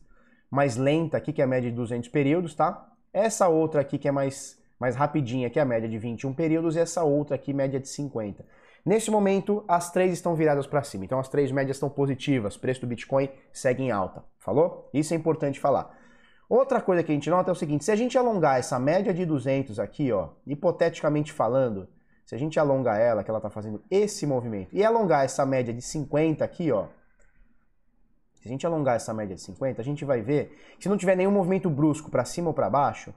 mais 0.51 0.77
lenta 0.77 1.17
aqui, 1.17 1.33
que 1.33 1.41
é 1.41 1.45
a 1.45 1.47
média 1.47 1.71
de 1.71 1.75
200 1.75 2.09
períodos, 2.09 2.53
tá? 2.53 2.91
Essa 3.11 3.47
outra 3.47 3.81
aqui 3.81 3.97
que 3.97 4.07
é 4.07 4.11
mais, 4.11 4.61
mais 4.79 4.95
rapidinha, 4.95 5.49
que 5.49 5.57
é 5.57 5.63
a 5.63 5.65
média 5.65 5.89
de 5.89 5.97
21 5.97 6.31
períodos, 6.35 6.75
e 6.75 6.79
essa 6.79 7.03
outra 7.03 7.35
aqui, 7.35 7.51
média 7.51 7.79
de 7.79 7.89
50. 7.89 8.45
Nesse 8.85 9.09
momento, 9.09 9.65
as 9.67 9.91
três 9.91 10.13
estão 10.13 10.35
viradas 10.35 10.67
para 10.67 10.83
cima, 10.83 11.05
então 11.05 11.17
as 11.19 11.27
três 11.27 11.51
médias 11.51 11.77
estão 11.77 11.89
positivas, 11.89 12.55
preço 12.55 12.81
do 12.81 12.87
Bitcoin 12.87 13.29
segue 13.51 13.81
em 13.81 13.89
alta, 13.89 14.23
falou? 14.37 14.91
Isso 14.93 15.11
é 15.11 15.17
importante 15.17 15.59
falar. 15.59 16.04
Outra 16.47 16.79
coisa 16.79 17.03
que 17.03 17.11
a 17.11 17.15
gente 17.15 17.29
nota 17.29 17.49
é 17.49 17.53
o 17.53 17.55
seguinte, 17.55 17.83
se 17.83 17.91
a 17.91 17.95
gente 17.95 18.17
alongar 18.17 18.59
essa 18.59 18.77
média 18.77 19.13
de 19.13 19.25
200 19.25 19.79
aqui, 19.79 20.11
ó, 20.11 20.29
hipoteticamente 20.45 21.33
falando, 21.33 21.87
se 22.25 22.35
a 22.35 22.37
gente 22.37 22.59
alongar 22.59 22.99
ela, 22.99 23.23
que 23.23 23.29
ela 23.29 23.39
está 23.39 23.49
fazendo 23.49 23.81
esse 23.89 24.27
movimento, 24.27 24.69
e 24.73 24.83
alongar 24.83 25.25
essa 25.25 25.45
média 25.45 25.73
de 25.73 25.81
50 25.81 26.45
aqui, 26.45 26.71
ó, 26.71 26.87
se 28.35 28.47
a 28.47 28.51
gente 28.51 28.65
alongar 28.65 28.95
essa 28.95 29.11
média 29.11 29.35
de 29.35 29.41
50, 29.41 29.81
a 29.81 29.85
gente 29.85 30.05
vai 30.05 30.21
ver 30.21 30.55
que 30.77 30.83
se 30.83 30.89
não 30.89 30.97
tiver 30.97 31.15
nenhum 31.15 31.31
movimento 31.31 31.67
brusco 31.67 32.11
para 32.11 32.23
cima 32.23 32.49
ou 32.49 32.53
para 32.53 32.69
baixo, 32.69 33.11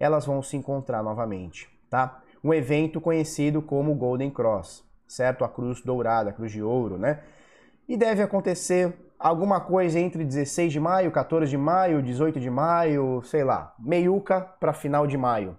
elas 0.00 0.24
vão 0.24 0.42
se 0.42 0.56
encontrar 0.56 1.02
novamente, 1.02 1.68
tá? 1.90 2.22
Um 2.42 2.54
evento 2.54 2.98
conhecido 2.98 3.60
como 3.60 3.94
Golden 3.94 4.30
Cross, 4.30 4.82
certo? 5.06 5.44
A 5.44 5.48
cruz 5.48 5.82
dourada, 5.82 6.30
a 6.30 6.32
cruz 6.32 6.50
de 6.50 6.62
ouro, 6.62 6.96
né? 6.96 7.22
E 7.86 7.98
deve 7.98 8.22
acontecer 8.22 9.11
alguma 9.22 9.60
coisa 9.60 9.98
entre 9.98 10.24
16 10.24 10.72
de 10.72 10.80
maio, 10.80 11.10
14 11.10 11.48
de 11.50 11.56
maio, 11.56 12.02
18 12.02 12.40
de 12.40 12.50
maio, 12.50 13.22
sei 13.22 13.44
lá, 13.44 13.74
meiuca 13.78 14.40
para 14.40 14.72
final 14.72 15.06
de 15.06 15.16
maio. 15.16 15.56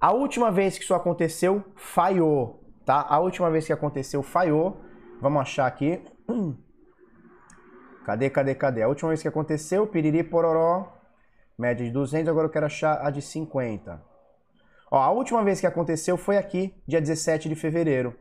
A 0.00 0.12
última 0.12 0.50
vez 0.50 0.76
que 0.76 0.84
isso 0.84 0.94
aconteceu, 0.94 1.64
falhou, 1.76 2.62
tá? 2.84 3.06
A 3.08 3.18
última 3.18 3.50
vez 3.50 3.66
que 3.66 3.72
aconteceu, 3.72 4.22
falhou. 4.22 4.80
Vamos 5.20 5.40
achar 5.40 5.66
aqui. 5.66 6.02
Cadê, 8.04 8.28
cadê, 8.28 8.54
cadê? 8.54 8.82
A 8.82 8.88
última 8.88 9.08
vez 9.08 9.22
que 9.22 9.28
aconteceu, 9.28 9.86
piriri 9.86 10.22
pororó, 10.22 10.92
média 11.56 11.86
de 11.86 11.90
200, 11.90 12.28
agora 12.28 12.48
eu 12.48 12.50
quero 12.50 12.66
achar 12.66 13.00
a 13.00 13.08
de 13.08 13.22
50. 13.22 13.98
Ó, 14.90 14.98
a 14.98 15.10
última 15.10 15.42
vez 15.42 15.58
que 15.58 15.66
aconteceu 15.66 16.18
foi 16.18 16.36
aqui, 16.36 16.74
dia 16.86 17.00
17 17.00 17.48
de 17.48 17.54
fevereiro. 17.54 18.14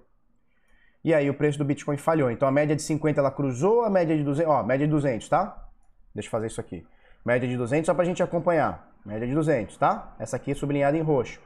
E 1.04 1.14
aí 1.14 1.30
o 1.30 1.34
preço 1.34 1.58
do 1.58 1.66
Bitcoin 1.66 1.98
falhou. 1.98 2.32
Então 2.32 2.48
a 2.48 2.52
média 2.52 2.76
de 2.76 2.82
50 2.82 3.20
ela 3.20 3.32
cruzou, 3.32 3.84
a 3.84 3.90
média 3.90 4.16
de 4.16 4.24
200, 4.24 4.52
ó, 4.52 4.64
média 4.64 4.88
de 4.88 4.92
200, 4.92 5.28
tá? 5.28 5.68
Deixa 6.16 6.28
eu 6.28 6.32
fazer 6.32 6.48
isso 6.48 6.62
aqui. 6.62 6.86
Média 7.26 7.48
de 7.48 7.58
200 7.58 7.86
só 7.86 7.94
pra 7.94 8.06
gente 8.06 8.24
acompanhar. 8.24 8.92
Média 9.06 9.28
de 9.28 9.34
200, 9.34 9.78
tá? 9.78 10.16
Essa 10.18 10.38
aqui 10.38 10.52
é 10.52 10.56
sublinhada 10.56 10.98
em 10.98 11.02
roxo. 11.02 11.40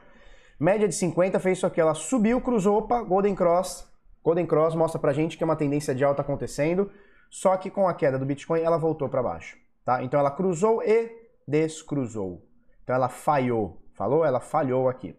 Média 0.60 0.86
de 0.86 0.94
50 0.94 1.40
fez 1.40 1.58
isso 1.58 1.66
aqui, 1.66 1.80
ela 1.80 1.94
subiu, 1.94 2.40
cruzou, 2.40 2.78
opa, 2.78 3.02
Golden 3.02 3.34
Cross. 3.34 3.88
Golden 4.22 4.46
Cross 4.46 4.74
mostra 4.74 5.00
pra 5.00 5.12
gente 5.12 5.36
que 5.36 5.42
é 5.42 5.46
uma 5.46 5.56
tendência 5.56 5.94
de 5.94 6.04
alta 6.04 6.22
acontecendo. 6.22 6.90
Só 7.30 7.56
que 7.56 7.70
com 7.70 7.88
a 7.88 7.94
queda 7.94 8.18
do 8.18 8.26
Bitcoin 8.26 8.60
ela 8.60 8.78
voltou 8.78 9.08
para 9.08 9.22
baixo, 9.22 9.56
tá? 9.84 10.02
Então 10.02 10.18
ela 10.18 10.30
cruzou 10.30 10.82
e 10.82 11.10
descruzou. 11.46 12.44
Então 12.82 12.94
ela 12.94 13.08
falhou, 13.08 13.82
falou? 13.94 14.24
Ela 14.24 14.40
falhou 14.40 14.88
aqui. 14.88 15.16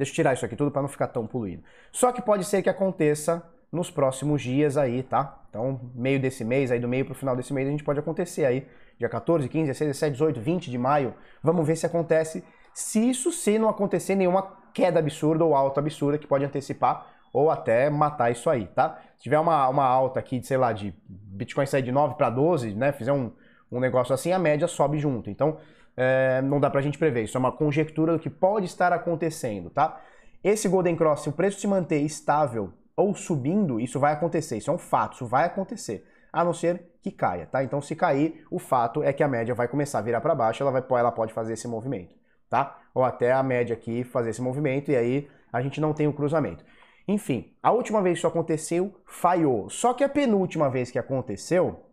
Deixa 0.00 0.12
eu 0.12 0.14
tirar 0.14 0.32
isso 0.32 0.46
aqui 0.46 0.56
tudo 0.56 0.70
para 0.70 0.80
não 0.80 0.88
ficar 0.88 1.08
tão 1.08 1.26
poluído. 1.26 1.62
Só 1.92 2.10
que 2.10 2.22
pode 2.22 2.46
ser 2.46 2.62
que 2.62 2.70
aconteça 2.70 3.42
nos 3.70 3.90
próximos 3.90 4.40
dias 4.40 4.78
aí, 4.78 5.02
tá? 5.02 5.42
Então, 5.50 5.78
meio 5.94 6.18
desse 6.18 6.42
mês, 6.42 6.70
aí 6.70 6.80
do 6.80 6.88
meio 6.88 7.04
pro 7.04 7.14
final 7.14 7.36
desse 7.36 7.52
mês, 7.52 7.68
a 7.68 7.70
gente 7.70 7.84
pode 7.84 7.98
acontecer 7.98 8.46
aí, 8.46 8.66
dia 8.98 9.10
14, 9.10 9.46
15, 9.46 9.66
16, 9.66 9.88
17, 9.90 10.12
18, 10.12 10.40
20 10.40 10.70
de 10.70 10.78
maio. 10.78 11.12
Vamos 11.42 11.66
ver 11.66 11.76
se 11.76 11.84
acontece. 11.84 12.42
Se 12.72 13.10
isso 13.10 13.30
se 13.30 13.58
não 13.58 13.68
acontecer 13.68 14.14
nenhuma 14.14 14.56
queda 14.72 15.00
absurda 15.00 15.44
ou 15.44 15.54
alta 15.54 15.80
absurda 15.80 16.16
que 16.16 16.26
pode 16.26 16.46
antecipar 16.46 17.06
ou 17.30 17.50
até 17.50 17.90
matar 17.90 18.30
isso 18.30 18.48
aí, 18.48 18.68
tá? 18.68 19.02
Se 19.18 19.24
tiver 19.24 19.38
uma, 19.38 19.68
uma 19.68 19.84
alta 19.84 20.18
aqui, 20.18 20.38
de, 20.38 20.46
sei 20.46 20.56
lá, 20.56 20.72
de 20.72 20.94
Bitcoin 21.06 21.66
sair 21.66 21.82
de 21.82 21.92
9 21.92 22.14
para 22.14 22.30
12, 22.30 22.74
né, 22.74 22.90
fizer 22.90 23.12
um, 23.12 23.30
um 23.70 23.80
negócio 23.80 24.14
assim, 24.14 24.32
a 24.32 24.38
média 24.38 24.66
sobe 24.66 24.98
junto. 24.98 25.28
Então, 25.28 25.58
é, 26.02 26.40
não 26.40 26.58
dá 26.58 26.70
pra 26.70 26.80
gente 26.80 26.96
prever. 26.96 27.24
Isso 27.24 27.36
é 27.36 27.38
uma 27.38 27.52
conjectura 27.52 28.14
do 28.14 28.18
que 28.18 28.30
pode 28.30 28.64
estar 28.64 28.90
acontecendo, 28.90 29.68
tá? 29.68 30.00
Esse 30.42 30.66
Golden 30.66 30.96
Cross, 30.96 31.24
se 31.24 31.28
o 31.28 31.32
preço 31.32 31.60
se 31.60 31.66
manter 31.66 32.00
estável 32.00 32.72
ou 32.96 33.14
subindo, 33.14 33.78
isso 33.78 34.00
vai 34.00 34.14
acontecer. 34.14 34.56
Isso 34.56 34.70
é 34.70 34.72
um 34.72 34.78
fato, 34.78 35.16
isso 35.16 35.26
vai 35.26 35.44
acontecer. 35.44 36.06
A 36.32 36.42
não 36.42 36.54
ser 36.54 36.90
que 37.02 37.10
caia, 37.10 37.44
tá? 37.44 37.62
Então, 37.62 37.82
se 37.82 37.94
cair, 37.94 38.46
o 38.50 38.58
fato 38.58 39.02
é 39.02 39.12
que 39.12 39.22
a 39.22 39.28
média 39.28 39.54
vai 39.54 39.68
começar 39.68 39.98
a 39.98 40.02
virar 40.02 40.22
para 40.22 40.34
baixo, 40.34 40.62
ela, 40.62 40.70
vai, 40.70 40.82
ela 40.98 41.12
pode 41.12 41.34
fazer 41.34 41.52
esse 41.52 41.68
movimento, 41.68 42.14
tá? 42.48 42.78
Ou 42.94 43.04
até 43.04 43.32
a 43.32 43.42
média 43.42 43.74
aqui 43.74 44.02
fazer 44.02 44.30
esse 44.30 44.40
movimento 44.40 44.90
e 44.90 44.96
aí 44.96 45.28
a 45.52 45.60
gente 45.60 45.82
não 45.82 45.92
tem 45.92 46.06
o 46.06 46.14
cruzamento. 46.14 46.64
Enfim, 47.06 47.52
a 47.62 47.72
última 47.72 48.00
vez 48.00 48.14
que 48.14 48.18
isso 48.20 48.26
aconteceu, 48.26 48.94
falhou. 49.04 49.68
Só 49.68 49.92
que 49.92 50.02
a 50.02 50.08
penúltima 50.08 50.70
vez 50.70 50.90
que 50.90 50.98
aconteceu, 50.98 51.84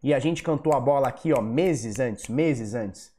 e 0.00 0.14
a 0.14 0.20
gente 0.20 0.40
cantou 0.42 0.72
a 0.72 0.78
bola 0.78 1.08
aqui, 1.08 1.32
ó, 1.32 1.40
meses 1.40 1.98
antes, 1.98 2.28
meses 2.28 2.74
antes. 2.74 3.13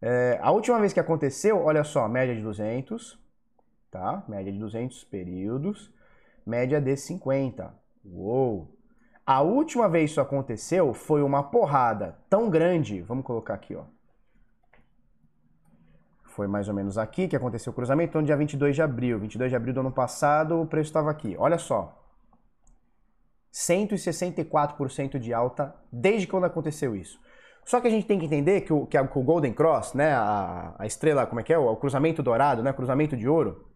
É, 0.00 0.38
a 0.40 0.50
última 0.50 0.78
vez 0.78 0.92
que 0.92 1.00
aconteceu, 1.00 1.64
olha 1.64 1.82
só, 1.82 2.08
média 2.08 2.34
de 2.34 2.42
200, 2.42 3.18
tá? 3.90 4.22
Média 4.28 4.52
de 4.52 4.58
200 4.58 5.04
períodos, 5.04 5.92
média 6.46 6.80
de 6.80 6.96
50. 6.96 7.74
Uou! 8.04 8.74
A 9.26 9.42
última 9.42 9.88
vez 9.88 10.04
que 10.04 10.12
isso 10.12 10.20
aconteceu 10.20 10.94
foi 10.94 11.22
uma 11.22 11.42
porrada 11.42 12.16
tão 12.30 12.48
grande, 12.48 13.02
vamos 13.02 13.24
colocar 13.24 13.54
aqui, 13.54 13.74
ó. 13.74 13.84
Foi 16.24 16.46
mais 16.46 16.68
ou 16.68 16.74
menos 16.74 16.96
aqui 16.96 17.26
que 17.26 17.34
aconteceu 17.34 17.72
o 17.72 17.74
cruzamento, 17.74 18.10
então 18.10 18.22
dia 18.22 18.36
22 18.36 18.76
de 18.76 18.80
abril. 18.80 19.18
22 19.18 19.50
de 19.50 19.56
abril 19.56 19.74
do 19.74 19.80
ano 19.80 19.90
passado, 19.90 20.60
o 20.60 20.66
preço 20.66 20.88
estava 20.88 21.10
aqui. 21.10 21.36
Olha 21.36 21.58
só. 21.58 22.00
164% 23.52 25.18
de 25.18 25.34
alta 25.34 25.74
desde 25.90 26.28
quando 26.28 26.44
aconteceu 26.44 26.94
isso. 26.94 27.20
Só 27.68 27.82
que 27.82 27.86
a 27.86 27.90
gente 27.90 28.06
tem 28.06 28.18
que 28.18 28.24
entender 28.24 28.62
que 28.62 28.72
o, 28.72 28.86
que, 28.86 28.96
a, 28.96 29.06
que 29.06 29.18
o 29.18 29.22
Golden 29.22 29.52
Cross, 29.52 29.92
né, 29.92 30.10
a, 30.12 30.74
a, 30.78 30.86
estrela, 30.86 31.26
como 31.26 31.38
é 31.38 31.44
que 31.44 31.52
é? 31.52 31.58
O, 31.58 31.70
o 31.70 31.76
cruzamento 31.76 32.22
dourado, 32.22 32.62
né, 32.62 32.72
cruzamento 32.72 33.14
de 33.14 33.28
ouro, 33.28 33.68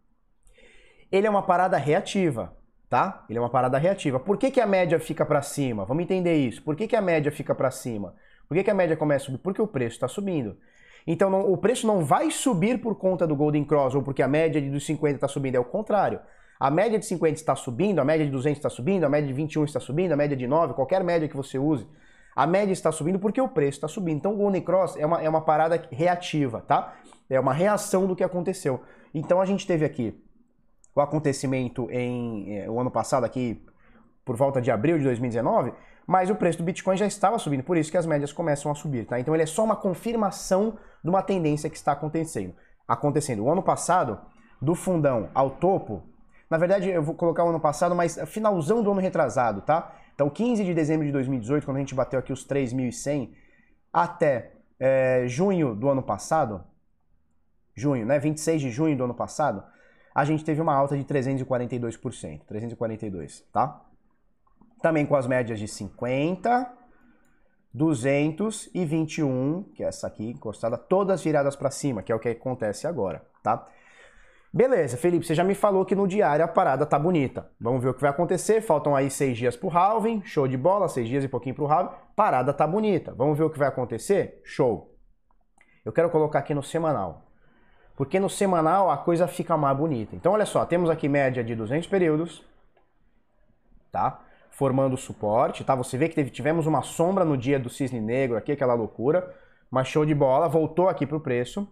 ele 1.11 1.27
é 1.27 1.31
uma 1.31 1.43
parada 1.43 1.77
reativa, 1.77 2.57
tá? 2.89 3.27
Ele 3.29 3.39
é 3.39 3.43
uma 3.43 3.51
parada 3.51 3.77
reativa. 3.77 4.19
Por 4.19 4.39
que, 4.39 4.51
que 4.51 4.63
a 4.63 4.67
média 4.67 4.99
fica 4.99 5.27
para 5.27 5.43
cima? 5.43 5.85
Vamos 5.85 6.05
entender 6.05 6.35
isso. 6.37 6.63
Por 6.63 6.75
que, 6.75 6.89
que 6.89 6.97
a 6.97 7.03
média 7.03 7.31
fica 7.31 7.55
para 7.55 7.71
cima? 7.71 8.15
Por 8.49 8.57
que, 8.57 8.65
que 8.65 8.71
a 8.71 8.75
média 8.75 8.97
começa 8.97 9.25
a 9.25 9.27
subir? 9.27 9.43
Porque 9.43 9.61
o 9.61 9.67
preço 9.67 9.97
está 9.97 10.09
subindo. 10.09 10.57
Então 11.07 11.29
não, 11.29 11.53
o 11.53 11.59
preço 11.59 11.87
não 11.87 12.03
vai 12.03 12.31
subir 12.31 12.81
por 12.81 12.95
conta 12.95 13.27
do 13.27 13.37
Golden 13.37 13.63
Cross 13.63 13.95
ou 13.95 14.03
porque 14.03 14.23
a 14.23 14.29
média 14.29 14.59
de 14.59 14.71
dos 14.71 14.87
50 14.87 15.17
está 15.17 15.29
subindo, 15.29 15.57
é 15.57 15.61
o 15.61 15.67
contrário. 15.67 16.19
A 16.59 16.71
média 16.71 16.99
de 16.99 17.05
50 17.05 17.35
está 17.35 17.55
subindo, 17.55 17.99
a 17.99 18.07
média 18.07 18.25
de 18.25 18.33
200 18.33 18.57
está 18.57 18.71
subindo, 18.71 19.05
a 19.05 19.09
média 19.11 19.27
de 19.27 19.35
21 19.35 19.65
está 19.65 19.81
subindo, 19.81 20.13
a 20.13 20.17
média 20.17 20.35
de 20.35 20.47
9, 20.47 20.73
qualquer 20.73 21.05
média 21.05 21.29
que 21.29 21.37
você 21.37 21.59
use, 21.59 21.87
a 22.35 22.47
média 22.47 22.73
está 22.73 22.91
subindo 22.91 23.19
porque 23.19 23.41
o 23.41 23.49
preço 23.49 23.79
está 23.79 23.89
subindo. 23.89 24.19
Então 24.19 24.35
o 24.35 24.37
Golden 24.37 24.63
Cross 24.63 24.97
é 24.97 25.07
uma, 25.07 25.23
é 25.23 25.29
uma 25.29 25.43
parada 25.43 25.87
reativa, 25.91 26.61
tá? 26.61 26.95
É 27.29 27.39
uma 27.39 27.53
reação 27.53 28.07
do 28.07 28.17
que 28.17 28.25
aconteceu. 28.25 28.81
Então 29.15 29.41
a 29.41 29.45
gente 29.45 29.67
teve 29.67 29.85
aqui 29.85 30.19
o 30.95 31.01
acontecimento 31.01 31.89
em 31.91 32.59
eh, 32.59 32.71
o 32.71 32.79
ano 32.79 32.91
passado 32.91 33.25
aqui 33.25 33.65
por 34.25 34.37
volta 34.37 34.61
de 34.61 34.71
abril 34.71 34.99
de 34.99 35.05
2019, 35.05 35.73
mas 36.07 36.31
o 36.31 36.35
preço 36.35 36.59
do 36.59 36.65
Bitcoin 36.65 36.97
já 36.97 37.07
estava 37.07 37.39
subindo, 37.39 37.63
por 37.63 37.77
isso 37.77 37.91
que 37.91 37.97
as 37.97 38.07
médias 38.07 38.33
começam 38.33 38.71
a 38.71 38.75
subir, 38.75 39.07
tá? 39.07 39.19
Então 39.19 39.35
ele 39.35 39.43
é 39.43 39.47
só 39.47 39.65
uma 39.65 39.77
confirmação 39.77 40.79
de 41.03 41.11
uma 41.11 41.23
tendência 41.23 41.69
que 41.69 41.77
está 41.77 41.93
acontecendo. 41.93 42.55
Acontecendo. 42.87 43.45
O 43.45 43.51
ano 43.51 43.63
passado, 43.63 44.21
do 44.61 44.75
fundão 44.75 45.29
ao 45.35 45.51
topo, 45.51 46.03
na 46.49 46.59
verdade 46.59 46.89
eu 46.89 47.03
vou 47.03 47.15
colocar 47.15 47.45
o 47.45 47.49
ano 47.49 47.61
passado, 47.61 47.95
mas 47.95 48.19
finalzão 48.27 48.83
do 48.83 48.93
ano 48.93 49.01
retrasado, 49.01 49.63
tá? 49.63 49.93
Então 50.23 50.31
15 50.31 50.65
de 50.65 50.73
dezembro 50.73 51.05
de 51.05 51.11
2018, 51.11 51.65
quando 51.65 51.79
a 51.79 51.81
gente 51.81 51.97
bateu 51.97 52.17
aqui 52.17 52.33
os 52.33 52.47
3.100, 52.47 53.35
até 53.93 54.53
é, 54.79 55.25
junho 55.27 55.75
do 55.75 55.89
ano 55.89 56.01
passado, 56.01 56.63
junho, 57.75 58.07
né? 58.07 58.21
26 58.21 58.63
de 58.63 58.71
junho 58.71 58.97
do 58.97 59.03
ano 59.03 59.15
passado, 59.15 59.65
a 60.15 60.25
gente 60.25 60.45
teve 60.45 60.61
uma 60.61 60.77
alta 60.77 60.97
de 60.97 61.03
342%, 61.03 62.43
342, 62.47 63.41
tá? 63.53 63.85
Também 64.81 65.05
com 65.05 65.17
as 65.17 65.27
médias 65.27 65.59
de 65.59 65.67
50, 65.67 66.73
221, 67.75 69.65
que 69.75 69.83
é 69.83 69.89
essa 69.89 70.07
aqui 70.07 70.31
encostada, 70.31 70.79
todas 70.79 71.21
viradas 71.21 71.57
para 71.57 71.73
cima, 71.73 72.01
que 72.01 72.13
é 72.13 72.15
o 72.15 72.21
que 72.21 72.29
acontece 72.29 72.87
agora, 72.87 73.27
tá? 73.43 73.67
Beleza, 74.53 74.99
Felipe, 74.99 75.25
você 75.25 75.35
já 75.35 75.43
me 75.43 75.55
falou 75.55 75.85
que 75.85 75.95
no 75.95 76.07
diário 76.07 76.45
a 76.45 76.49
parada 76.49 76.85
tá 76.85 76.99
bonita. 76.99 77.51
Vamos 77.59 77.83
ver 77.83 77.89
o 77.89 77.95
que 77.95 78.01
vai 78.03 78.11
acontecer. 78.11 78.61
Faltam 78.61 78.95
aí 78.95 79.11
seis 79.11 79.39
dias 79.39 79.57
pro 79.57 79.71
halving, 79.71 80.23
show 80.25 80.47
de 80.47 80.59
bola, 80.59 80.89
seis 80.89 81.09
dias 81.09 81.25
e 81.25 81.29
pouquinho 81.29 81.55
pro 81.55 81.67
halving. 81.67 81.95
Parada 82.15 82.53
tá 82.53 82.67
bonita. 82.67 83.15
Vamos 83.17 83.39
ver 83.39 83.45
o 83.45 83.51
que 83.51 83.59
vai 83.59 83.69
acontecer? 83.69 84.43
Show. 84.45 84.95
Eu 85.85 85.93
quero 85.93 86.11
colocar 86.11 86.41
aqui 86.41 86.53
no 86.53 86.63
semanal. 86.63 87.25
Porque 87.97 88.21
no 88.21 88.29
semanal 88.29 88.91
a 88.91 88.99
coisa 88.99 89.27
fica 89.27 89.57
mais 89.57 89.77
bonita. 89.77 90.15
Então 90.15 90.33
olha 90.33 90.45
só, 90.45 90.67
temos 90.67 90.91
aqui 90.91 91.09
média 91.09 91.43
de 91.43 91.55
200 91.55 91.89
períodos, 91.89 92.45
tá? 93.91 94.21
formando 94.53 94.97
suporte, 94.97 95.65
tá? 95.65 95.75
Você 95.75 95.97
vê 95.97 96.09
que 96.09 96.15
teve, 96.15 96.31
tivemos 96.31 96.67
uma 96.67 96.83
sombra 96.83 97.25
no 97.25 97.37
dia 97.37 97.59
do 97.59 97.71
cisne 97.71 98.01
negro 98.01 98.37
aqui, 98.37 98.53
aquela 98.53 98.75
loucura, 98.75 99.35
mas 99.71 99.89
show 99.89 100.05
de 100.05 100.15
bola, 100.15 100.49
voltou 100.49 100.89
aqui 100.89 101.07
para 101.07 101.17
o 101.17 101.21
preço. 101.21 101.67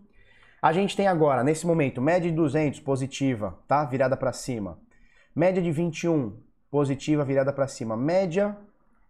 A 0.63 0.73
gente 0.73 0.95
tem 0.97 1.07
agora, 1.07 1.43
nesse 1.43 1.67
momento, 1.67 2.03
média 2.03 2.31
de 2.31 2.37
200 2.37 2.81
positiva, 2.81 3.59
tá? 3.67 3.85
Virada 3.85 4.17
para 4.17 4.33
cima. 4.33 4.79
Média 5.35 5.63
de 5.63 5.73
21 5.73 6.37
positiva, 6.71 7.25
virada 7.25 7.53
para 7.53 7.67
cima. 7.67 7.97
Média 7.97 8.57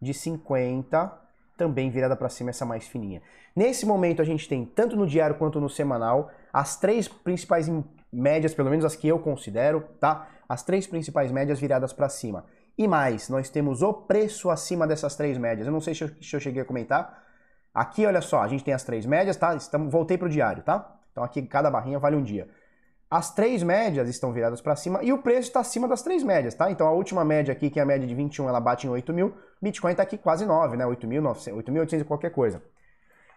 de 0.01 0.15
50 0.15 1.19
também 1.57 1.91
virada 1.91 2.17
para 2.17 2.29
cima, 2.29 2.51
essa 2.51 2.65
mais 2.65 2.87
fininha. 2.87 3.21
Nesse 3.55 3.85
momento 3.85 4.23
a 4.23 4.25
gente 4.25 4.49
tem, 4.49 4.65
tanto 4.65 4.97
no 4.97 5.07
diário 5.07 5.37
quanto 5.37 5.61
no 5.61 5.69
semanal, 5.69 6.31
as 6.53 6.77
três 6.77 7.07
principais 7.07 7.71
médias, 8.11 8.55
pelo 8.55 8.71
menos 8.71 8.85
as 8.85 8.97
que 8.97 9.09
eu 9.09 9.19
considero, 9.19 9.83
tá? 10.01 10.29
As 10.49 10.63
três 10.63 10.87
principais 10.87 11.31
médias 11.31 11.61
viradas 11.61 11.93
para 11.93 12.09
cima. 12.09 12.47
E 12.79 12.89
mais, 12.89 13.29
nós 13.29 13.51
temos 13.51 13.83
o 13.83 13.93
preço 13.93 14.49
acima 14.49 14.87
dessas 14.87 15.15
três 15.17 15.37
médias. 15.37 15.67
Eu 15.67 15.73
não 15.73 15.83
sei 15.83 15.95
se 15.95 16.05
eu, 16.05 16.09
se 16.23 16.35
eu 16.35 16.41
cheguei 16.41 16.63
a 16.63 16.65
comentar. 16.65 17.25
Aqui, 17.75 18.07
olha 18.07 18.23
só, 18.23 18.41
a 18.41 18.49
gente 18.49 18.65
tem 18.65 18.73
as 18.73 18.83
três 18.83 19.05
médias, 19.05 19.37
tá? 19.37 19.55
Estamos, 19.55 19.93
voltei 19.93 20.17
para 20.17 20.29
o 20.29 20.31
diário, 20.31 20.63
tá? 20.63 21.00
Então 21.13 21.25
aqui 21.25 21.43
cada 21.43 21.71
barrinha 21.71 21.99
vale 21.99 22.17
um 22.17 22.23
dia. 22.23 22.49
As 23.11 23.35
três 23.35 23.63
médias 23.63 24.09
estão 24.09 24.33
viradas 24.33 24.61
para 24.61 24.77
cima 24.77 25.03
e 25.03 25.13
o 25.13 25.19
preço 25.19 25.49
está 25.49 25.61
acima 25.61 25.89
das 25.89 26.01
três 26.01 26.23
médias, 26.23 26.55
tá? 26.55 26.71
Então 26.71 26.87
a 26.87 26.93
última 26.93 27.25
média 27.25 27.51
aqui, 27.51 27.69
que 27.69 27.81
é 27.81 27.83
a 27.83 27.87
média 27.87 28.07
de 28.07 28.15
21, 28.15 28.49
ela 28.49 28.61
bate 28.61 28.87
em 28.87 28.91
8 28.91 29.13
mil. 29.13 29.35
Bitcoin 29.61 29.91
está 29.91 30.05
aqui 30.05 30.17
quase 30.17 30.47
9, 30.47 30.77
né? 30.77 30.85
8.800 30.85 32.01
e 32.01 32.05
qualquer 32.05 32.31
coisa. 32.31 32.63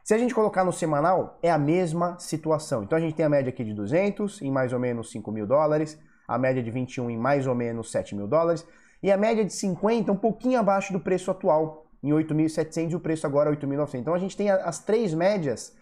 Se 0.03 0.13
a 0.13 0.17
gente 0.17 0.35
colocar 0.35 0.63
no 0.63 0.71
semanal, 0.71 1.39
é 1.41 1.49
a 1.49 1.57
mesma 1.57 2.19
situação. 2.19 2.83
Então 2.83 2.97
a 2.97 3.01
gente 3.01 3.15
tem 3.15 3.25
a 3.25 3.29
média 3.29 3.49
aqui 3.49 3.63
de 3.63 3.73
200 3.73 4.41
em 4.41 4.51
mais 4.51 4.73
ou 4.73 4.79
menos 4.79 5.09
5 5.11 5.31
mil 5.31 5.47
dólares, 5.47 5.97
a 6.27 6.37
média 6.37 6.61
de 6.61 6.69
21 6.69 7.09
em 7.09 7.17
mais 7.17 7.47
ou 7.47 7.55
menos 7.55 7.89
7 7.89 8.13
mil 8.13 8.27
dólares, 8.27 8.67
e 9.01 9.11
a 9.11 9.17
média 9.17 9.43
de 9.43 9.53
50 9.53 10.11
um 10.11 10.17
pouquinho 10.17 10.59
abaixo 10.59 10.93
do 10.93 10.99
preço 10.99 11.31
atual, 11.31 11.87
em 12.03 12.11
8.700 12.11 12.91
e 12.91 12.95
o 12.95 12.99
preço 12.99 13.25
agora 13.25 13.49
é 13.49 13.55
8.900. 13.55 13.95
Então 13.95 14.13
a 14.13 14.19
gente 14.19 14.37
tem 14.37 14.51
as 14.51 14.79
três 14.79 15.13
médias 15.13 15.73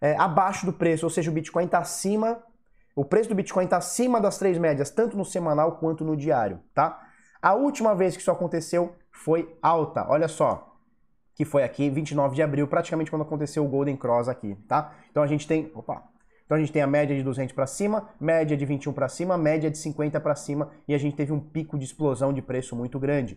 é, 0.00 0.16
abaixo 0.16 0.66
do 0.66 0.72
preço, 0.72 1.06
ou 1.06 1.10
seja, 1.10 1.30
o 1.30 1.34
Bitcoin 1.34 1.64
está 1.64 1.78
acima, 1.78 2.42
o 2.94 3.04
preço 3.04 3.28
do 3.28 3.34
Bitcoin 3.34 3.64
está 3.64 3.76
acima 3.76 4.20
das 4.20 4.38
três 4.38 4.58
médias, 4.58 4.90
tanto 4.90 5.16
no 5.16 5.24
semanal 5.24 5.76
quanto 5.76 6.04
no 6.04 6.16
diário, 6.16 6.60
tá? 6.74 7.00
A 7.40 7.54
última 7.54 7.94
vez 7.94 8.16
que 8.16 8.22
isso 8.22 8.30
aconteceu 8.30 8.94
foi 9.12 9.56
alta, 9.62 10.06
olha 10.08 10.28
só, 10.28 10.76
que 11.34 11.44
foi 11.44 11.62
aqui 11.62 11.88
29 11.88 12.34
de 12.34 12.42
abril, 12.42 12.66
praticamente 12.66 13.10
quando 13.10 13.22
aconteceu 13.22 13.64
o 13.64 13.68
Golden 13.68 13.96
Cross 13.96 14.28
aqui, 14.28 14.56
tá? 14.66 14.92
Então 15.10 15.22
a 15.22 15.26
gente 15.26 15.46
tem, 15.46 15.70
opa, 15.74 16.02
então 16.44 16.56
a 16.56 16.60
gente 16.60 16.72
tem 16.72 16.80
a 16.80 16.86
média 16.86 17.14
de 17.14 17.22
200 17.22 17.54
para 17.54 17.66
cima, 17.66 18.08
média 18.18 18.56
de 18.56 18.64
21 18.64 18.92
para 18.92 19.06
cima, 19.06 19.36
média 19.36 19.70
de 19.70 19.76
50 19.76 20.18
para 20.18 20.34
cima 20.34 20.70
e 20.88 20.94
a 20.94 20.98
gente 20.98 21.14
teve 21.14 21.30
um 21.30 21.38
pico 21.38 21.78
de 21.78 21.84
explosão 21.84 22.32
de 22.32 22.40
preço 22.40 22.74
muito 22.74 22.98
grande. 22.98 23.36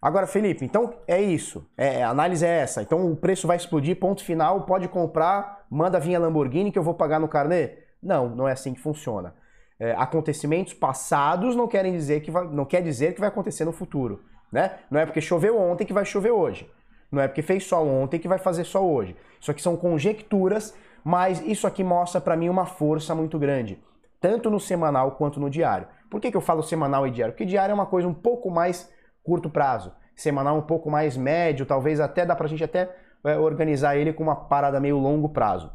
Agora, 0.00 0.26
Felipe, 0.26 0.64
então 0.64 0.94
é 1.06 1.20
isso. 1.20 1.66
É, 1.76 2.02
a 2.02 2.10
análise 2.10 2.44
é 2.44 2.60
essa. 2.60 2.82
Então 2.82 3.10
o 3.10 3.16
preço 3.16 3.46
vai 3.46 3.56
explodir, 3.56 3.96
ponto 3.96 4.24
final, 4.24 4.62
pode 4.62 4.88
comprar, 4.88 5.66
manda 5.70 6.00
vir 6.00 6.14
a 6.14 6.18
Lamborghini 6.18 6.72
que 6.72 6.78
eu 6.78 6.82
vou 6.82 6.94
pagar 6.94 7.20
no 7.20 7.28
carnê? 7.28 7.78
Não, 8.02 8.28
não 8.28 8.48
é 8.48 8.52
assim 8.52 8.72
que 8.72 8.80
funciona. 8.80 9.34
É, 9.78 9.92
acontecimentos 9.92 10.74
passados 10.74 11.54
não 11.54 11.68
querem 11.68 11.92
dizer 11.92 12.20
que 12.20 12.30
vai, 12.30 12.46
não 12.48 12.64
quer 12.64 12.82
dizer 12.82 13.14
que 13.14 13.20
vai 13.20 13.28
acontecer 13.28 13.64
no 13.64 13.72
futuro, 13.72 14.22
né? 14.52 14.78
Não 14.90 15.00
é 15.00 15.06
porque 15.06 15.20
choveu 15.20 15.58
ontem 15.58 15.84
que 15.84 15.92
vai 15.92 16.04
chover 16.04 16.30
hoje. 16.30 16.70
Não 17.10 17.20
é 17.20 17.26
porque 17.26 17.42
fez 17.42 17.64
sol 17.64 17.88
ontem 17.88 18.18
que 18.18 18.28
vai 18.28 18.38
fazer 18.38 18.64
sol 18.64 18.90
hoje. 18.90 19.16
Isso 19.40 19.50
aqui 19.50 19.60
são 19.60 19.76
conjecturas 19.76 20.74
mas 21.04 21.40
isso 21.40 21.66
aqui 21.66 21.82
mostra 21.82 22.20
para 22.20 22.36
mim 22.36 22.48
uma 22.48 22.66
força 22.66 23.14
muito 23.14 23.38
grande, 23.38 23.78
tanto 24.20 24.50
no 24.50 24.60
semanal 24.60 25.12
quanto 25.12 25.40
no 25.40 25.50
diário. 25.50 25.88
Por 26.08 26.20
que, 26.20 26.30
que 26.30 26.36
eu 26.36 26.40
falo 26.40 26.62
semanal 26.62 27.06
e 27.06 27.10
diário? 27.10 27.32
Porque 27.32 27.44
diário 27.44 27.72
é 27.72 27.74
uma 27.74 27.86
coisa 27.86 28.08
um 28.08 28.14
pouco 28.14 28.50
mais 28.50 28.90
curto 29.22 29.50
prazo, 29.50 29.92
semanal 30.14 30.56
um 30.56 30.62
pouco 30.62 30.90
mais 30.90 31.16
médio, 31.16 31.66
talvez 31.66 32.00
até 32.00 32.24
dá 32.24 32.34
pra 32.34 32.48
gente 32.48 32.64
até 32.64 32.94
é, 33.24 33.36
organizar 33.36 33.96
ele 33.96 34.12
com 34.12 34.22
uma 34.22 34.36
parada 34.36 34.80
meio 34.80 34.98
longo 34.98 35.28
prazo. 35.28 35.72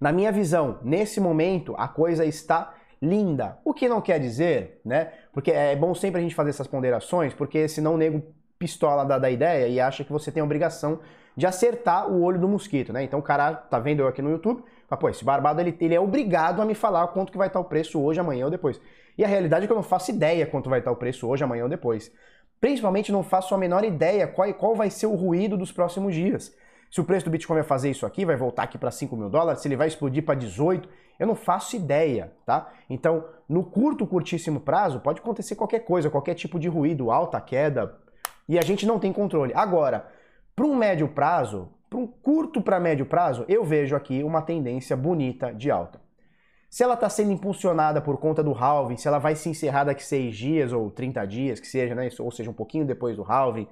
Na 0.00 0.12
minha 0.12 0.32
visão, 0.32 0.78
nesse 0.82 1.20
momento, 1.20 1.74
a 1.78 1.88
coisa 1.88 2.24
está 2.24 2.74
linda. 3.00 3.58
O 3.64 3.72
que 3.72 3.88
não 3.88 4.00
quer 4.00 4.18
dizer, 4.18 4.80
né? 4.84 5.12
Porque 5.32 5.50
é 5.50 5.76
bom 5.76 5.94
sempre 5.94 6.20
a 6.20 6.22
gente 6.22 6.34
fazer 6.34 6.50
essas 6.50 6.66
ponderações, 6.66 7.34
porque 7.34 7.68
senão 7.68 7.94
o 7.94 7.98
nego 7.98 8.22
pistola 8.58 9.04
da, 9.04 9.18
da 9.18 9.30
ideia 9.30 9.68
e 9.68 9.80
acha 9.80 10.04
que 10.04 10.12
você 10.12 10.32
tem 10.32 10.40
a 10.40 10.44
obrigação 10.44 11.00
de 11.36 11.46
acertar 11.46 12.08
o 12.08 12.22
olho 12.22 12.38
do 12.38 12.48
mosquito, 12.48 12.92
né? 12.92 13.02
Então 13.02 13.18
o 13.18 13.22
cara 13.22 13.52
tá 13.54 13.78
vendo 13.78 14.00
eu 14.00 14.08
aqui 14.08 14.22
no 14.22 14.30
YouTube, 14.30 14.62
fala, 14.88 15.00
pô, 15.00 15.08
esse 15.08 15.24
barbado 15.24 15.60
ele, 15.60 15.76
ele 15.80 15.94
é 15.94 16.00
obrigado 16.00 16.62
a 16.62 16.64
me 16.64 16.74
falar 16.74 17.08
quanto 17.08 17.32
que 17.32 17.38
vai 17.38 17.48
estar 17.48 17.60
o 17.60 17.64
preço 17.64 18.00
hoje, 18.00 18.20
amanhã 18.20 18.44
ou 18.44 18.50
depois. 18.50 18.80
E 19.18 19.24
a 19.24 19.28
realidade 19.28 19.64
é 19.64 19.66
que 19.66 19.72
eu 19.72 19.76
não 19.76 19.82
faço 19.82 20.10
ideia 20.10 20.46
quanto 20.46 20.70
vai 20.70 20.78
estar 20.78 20.90
o 20.90 20.96
preço 20.96 21.28
hoje, 21.28 21.42
amanhã 21.42 21.64
ou 21.64 21.68
depois. 21.68 22.12
Principalmente 22.64 23.12
não 23.12 23.22
faço 23.22 23.54
a 23.54 23.58
menor 23.58 23.84
ideia 23.84 24.26
qual, 24.26 24.50
qual 24.54 24.74
vai 24.74 24.88
ser 24.88 25.04
o 25.04 25.14
ruído 25.14 25.54
dos 25.54 25.70
próximos 25.70 26.14
dias. 26.14 26.50
Se 26.90 26.98
o 26.98 27.04
preço 27.04 27.26
do 27.26 27.30
Bitcoin 27.30 27.56
vai 27.56 27.62
fazer 27.62 27.90
isso 27.90 28.06
aqui, 28.06 28.24
vai 28.24 28.36
voltar 28.36 28.62
aqui 28.62 28.78
para 28.78 28.90
5 28.90 29.14
mil 29.14 29.28
dólares, 29.28 29.60
se 29.60 29.68
ele 29.68 29.76
vai 29.76 29.86
explodir 29.86 30.24
para 30.24 30.34
18, 30.34 30.88
eu 31.18 31.26
não 31.26 31.34
faço 31.34 31.76
ideia, 31.76 32.32
tá? 32.46 32.72
Então, 32.88 33.22
no 33.46 33.64
curto, 33.64 34.06
curtíssimo 34.06 34.60
prazo, 34.60 35.00
pode 35.00 35.20
acontecer 35.20 35.56
qualquer 35.56 35.80
coisa, 35.80 36.08
qualquer 36.08 36.32
tipo 36.32 36.58
de 36.58 36.66
ruído, 36.66 37.10
alta, 37.10 37.38
queda, 37.38 37.98
e 38.48 38.58
a 38.58 38.62
gente 38.62 38.86
não 38.86 38.98
tem 38.98 39.12
controle. 39.12 39.52
Agora, 39.54 40.06
para 40.56 40.64
um 40.64 40.74
médio 40.74 41.08
prazo, 41.08 41.68
para 41.90 41.98
um 41.98 42.06
curto 42.06 42.62
para 42.62 42.80
médio 42.80 43.04
prazo, 43.04 43.44
eu 43.46 43.62
vejo 43.62 43.94
aqui 43.94 44.24
uma 44.24 44.40
tendência 44.40 44.96
bonita 44.96 45.52
de 45.52 45.70
alta. 45.70 46.00
Se 46.74 46.82
ela 46.82 46.94
está 46.94 47.08
sendo 47.08 47.30
impulsionada 47.30 48.00
por 48.00 48.18
conta 48.18 48.42
do 48.42 48.52
halving, 48.52 48.96
se 48.96 49.06
ela 49.06 49.20
vai 49.20 49.36
se 49.36 49.48
encerrar 49.48 49.84
daqui 49.84 50.02
6 50.04 50.36
dias 50.36 50.72
ou 50.72 50.90
30 50.90 51.24
dias, 51.24 51.60
que 51.60 51.68
seja, 51.68 51.94
né? 51.94 52.08
Ou 52.18 52.32
seja, 52.32 52.50
um 52.50 52.52
pouquinho 52.52 52.84
depois 52.84 53.14
do 53.14 53.22
halving, 53.22 53.68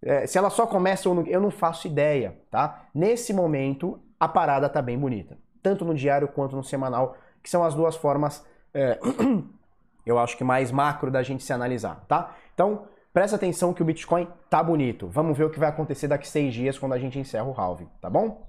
é, 0.00 0.24
se 0.24 0.38
ela 0.38 0.48
só 0.48 0.64
começa, 0.64 1.08
eu 1.08 1.40
não 1.40 1.50
faço 1.50 1.88
ideia, 1.88 2.38
tá? 2.48 2.86
Nesse 2.94 3.32
momento, 3.32 3.98
a 4.20 4.28
parada 4.28 4.68
tá 4.68 4.80
bem 4.80 4.96
bonita. 4.96 5.36
Tanto 5.60 5.84
no 5.84 5.92
diário 5.92 6.28
quanto 6.28 6.54
no 6.54 6.62
semanal, 6.62 7.16
que 7.42 7.50
são 7.50 7.64
as 7.64 7.74
duas 7.74 7.96
formas, 7.96 8.46
é, 8.72 9.00
eu 10.06 10.16
acho 10.16 10.36
que 10.36 10.44
mais 10.44 10.70
macro 10.70 11.10
da 11.10 11.24
gente 11.24 11.42
se 11.42 11.52
analisar, 11.52 12.04
tá? 12.06 12.36
Então, 12.54 12.84
presta 13.12 13.34
atenção 13.34 13.74
que 13.74 13.82
o 13.82 13.84
Bitcoin 13.84 14.28
tá 14.48 14.62
bonito. 14.62 15.08
Vamos 15.08 15.36
ver 15.36 15.42
o 15.42 15.50
que 15.50 15.58
vai 15.58 15.70
acontecer 15.70 16.06
daqui 16.06 16.28
seis 16.28 16.54
dias 16.54 16.78
quando 16.78 16.92
a 16.92 17.00
gente 17.00 17.18
encerra 17.18 17.46
o 17.46 17.60
halving, 17.60 17.88
tá 18.00 18.08
bom? 18.08 18.46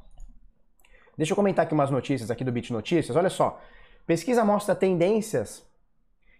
Deixa 1.20 1.34
eu 1.34 1.36
comentar 1.36 1.66
aqui 1.66 1.74
umas 1.74 1.92
notícias 1.92 2.32
aqui 2.32 2.46
do 2.46 2.52
Bit 2.52 2.72
Notícias. 2.72 3.14
Olha 3.18 3.30
só. 3.30 3.60
Pesquisa 4.08 4.46
mostra 4.46 4.74
tendências 4.74 5.68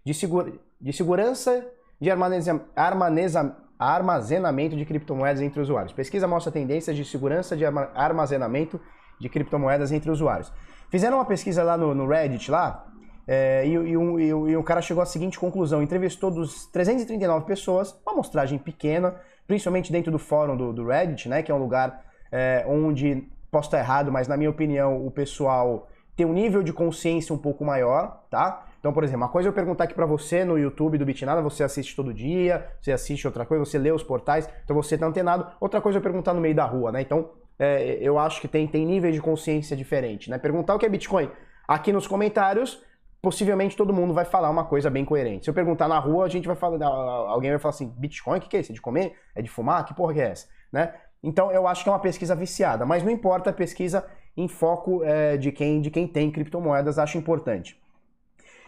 de, 0.02 0.14
segura, 0.14 0.54
de 0.80 0.90
segurança 0.90 1.70
de 2.00 2.10
armaneza, 2.10 3.54
armazenamento 3.78 4.74
de 4.74 4.86
criptomoedas 4.86 5.42
entre 5.42 5.60
usuários. 5.60 5.92
Pesquisa 5.92 6.26
mostra 6.26 6.50
tendências 6.50 6.96
de 6.96 7.04
segurança 7.04 7.54
de 7.54 7.62
armazenamento 7.66 8.80
de 9.20 9.28
criptomoedas 9.28 9.92
entre 9.92 10.10
usuários. 10.10 10.50
Fizeram 10.88 11.18
uma 11.18 11.26
pesquisa 11.26 11.62
lá 11.62 11.76
no, 11.76 11.94
no 11.94 12.08
Reddit, 12.08 12.50
lá, 12.50 12.90
é, 13.28 13.66
e, 13.66 13.72
e, 13.72 13.96
um, 13.98 14.18
e, 14.18 14.28
e, 14.28 14.56
o 14.56 14.62
cara 14.64 14.80
chegou 14.80 15.02
à 15.02 15.06
seguinte 15.06 15.38
conclusão: 15.38 15.82
entrevistou 15.82 16.30
dos 16.30 16.64
339 16.68 17.44
pessoas, 17.44 17.92
uma 18.02 18.14
amostragem 18.14 18.58
pequena, 18.58 19.14
principalmente 19.46 19.92
dentro 19.92 20.10
do 20.10 20.18
fórum 20.18 20.56
do, 20.56 20.72
do 20.72 20.86
Reddit, 20.86 21.28
né, 21.28 21.42
que 21.42 21.52
é 21.52 21.54
um 21.54 21.58
lugar 21.58 22.02
é, 22.32 22.64
onde, 22.66 23.28
posso 23.50 23.68
estar 23.68 23.78
errado, 23.78 24.12
mas 24.12 24.28
na 24.28 24.36
minha 24.36 24.50
opinião, 24.50 25.04
o 25.06 25.10
pessoal 25.10 25.88
ter 26.16 26.24
um 26.24 26.32
nível 26.32 26.62
de 26.62 26.72
consciência 26.72 27.34
um 27.34 27.38
pouco 27.38 27.64
maior, 27.64 28.24
tá? 28.30 28.66
Então, 28.78 28.92
por 28.92 29.04
exemplo, 29.04 29.22
uma 29.22 29.28
coisa 29.28 29.48
é 29.48 29.50
eu 29.50 29.52
perguntar 29.52 29.84
aqui 29.84 29.94
para 29.94 30.06
você 30.06 30.44
no 30.44 30.58
YouTube 30.58 30.96
do 30.96 31.04
Bitnada, 31.04 31.42
você 31.42 31.62
assiste 31.62 31.94
todo 31.94 32.14
dia, 32.14 32.66
você 32.80 32.92
assiste 32.92 33.26
outra 33.26 33.44
coisa, 33.44 33.64
você 33.64 33.78
lê 33.78 33.92
os 33.92 34.02
portais, 34.02 34.48
então 34.64 34.74
você 34.74 34.96
tá 34.96 35.06
antenado. 35.06 35.46
Outra 35.60 35.80
coisa 35.80 35.98
é 35.98 36.00
eu 36.00 36.02
perguntar 36.02 36.32
no 36.32 36.40
meio 36.40 36.54
da 36.54 36.64
rua, 36.64 36.90
né? 36.90 37.02
Então, 37.02 37.30
é, 37.58 37.98
eu 38.00 38.18
acho 38.18 38.40
que 38.40 38.48
tem, 38.48 38.66
tem 38.66 38.86
níveis 38.86 39.14
de 39.14 39.20
consciência 39.20 39.76
diferente, 39.76 40.30
né? 40.30 40.38
Perguntar 40.38 40.74
o 40.74 40.78
que 40.78 40.86
é 40.86 40.88
Bitcoin 40.88 41.30
aqui 41.68 41.92
nos 41.92 42.06
comentários, 42.06 42.82
possivelmente 43.22 43.76
todo 43.76 43.92
mundo 43.92 44.14
vai 44.14 44.24
falar 44.24 44.48
uma 44.48 44.64
coisa 44.64 44.88
bem 44.88 45.04
coerente. 45.04 45.44
Se 45.44 45.50
eu 45.50 45.54
perguntar 45.54 45.86
na 45.86 45.98
rua, 45.98 46.24
a 46.24 46.28
gente 46.28 46.46
vai 46.46 46.56
falar, 46.56 46.84
alguém 46.86 47.50
vai 47.50 47.58
falar 47.58 47.74
assim, 47.74 47.92
Bitcoin, 47.96 48.38
o 48.38 48.40
que, 48.40 48.48
que 48.48 48.56
é 48.56 48.60
isso? 48.60 48.72
É 48.72 48.74
de 48.74 48.80
comer? 48.80 49.14
É 49.34 49.42
de 49.42 49.50
fumar? 49.50 49.84
Que 49.84 49.94
porra 49.94 50.14
que 50.14 50.20
é 50.20 50.30
essa? 50.30 50.48
Né? 50.72 50.92
Então, 51.22 51.52
eu 51.52 51.66
acho 51.66 51.82
que 51.82 51.88
é 51.88 51.92
uma 51.92 51.98
pesquisa 51.98 52.34
viciada, 52.34 52.86
mas 52.86 53.02
não 53.02 53.10
importa 53.10 53.50
a 53.50 53.52
pesquisa 53.52 54.06
em 54.36 54.48
foco 54.48 55.04
é, 55.04 55.36
de, 55.36 55.52
quem, 55.52 55.80
de 55.80 55.90
quem 55.90 56.06
tem 56.06 56.30
criptomoedas, 56.30 56.98
acho 56.98 57.18
importante. 57.18 57.80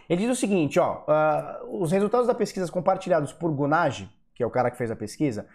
Ele 0.09 0.23
diz 0.23 0.31
o 0.31 0.38
seguinte, 0.38 0.79
ó, 0.79 1.05
uh, 1.07 1.83
os 1.83 1.91
resultados 1.91 2.27
da 2.27 2.35
pesquisa 2.35 2.71
compartilhados 2.71 3.33
por 3.33 3.51
Gunage, 3.51 4.11
que 4.35 4.43
é 4.43 4.47
o 4.47 4.51
cara 4.51 4.71
que 4.71 4.77
fez 4.77 4.91
a 4.91 4.97
pesquisa, 4.97 5.47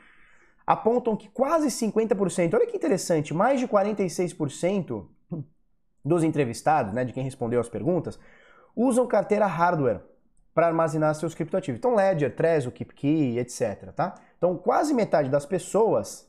apontam 0.65 1.15
que 1.15 1.29
quase 1.29 1.67
50%, 1.67 2.53
olha 2.55 2.65
que 2.65 2.75
interessante, 2.75 3.33
mais 3.33 3.60
de 3.60 3.67
46% 3.67 5.05
dos 6.03 6.23
entrevistados, 6.23 6.93
né, 6.93 7.05
de 7.05 7.13
quem 7.13 7.23
respondeu 7.23 7.60
as 7.60 7.69
perguntas, 7.69 8.19
usam 8.75 9.05
carteira 9.05 9.45
hardware 9.45 10.01
para 10.53 10.67
armazenar 10.67 11.13
seus 11.13 11.36
criptoativos. 11.36 11.77
Então, 11.77 11.93
Ledger, 11.93 12.36
Trezor, 12.36 12.71
KeepKey, 12.71 13.38
etc. 13.38 13.91
Tá? 13.95 14.15
Então, 14.38 14.57
quase 14.57 14.93
metade 14.93 15.29
das 15.29 15.45
pessoas 15.45 16.26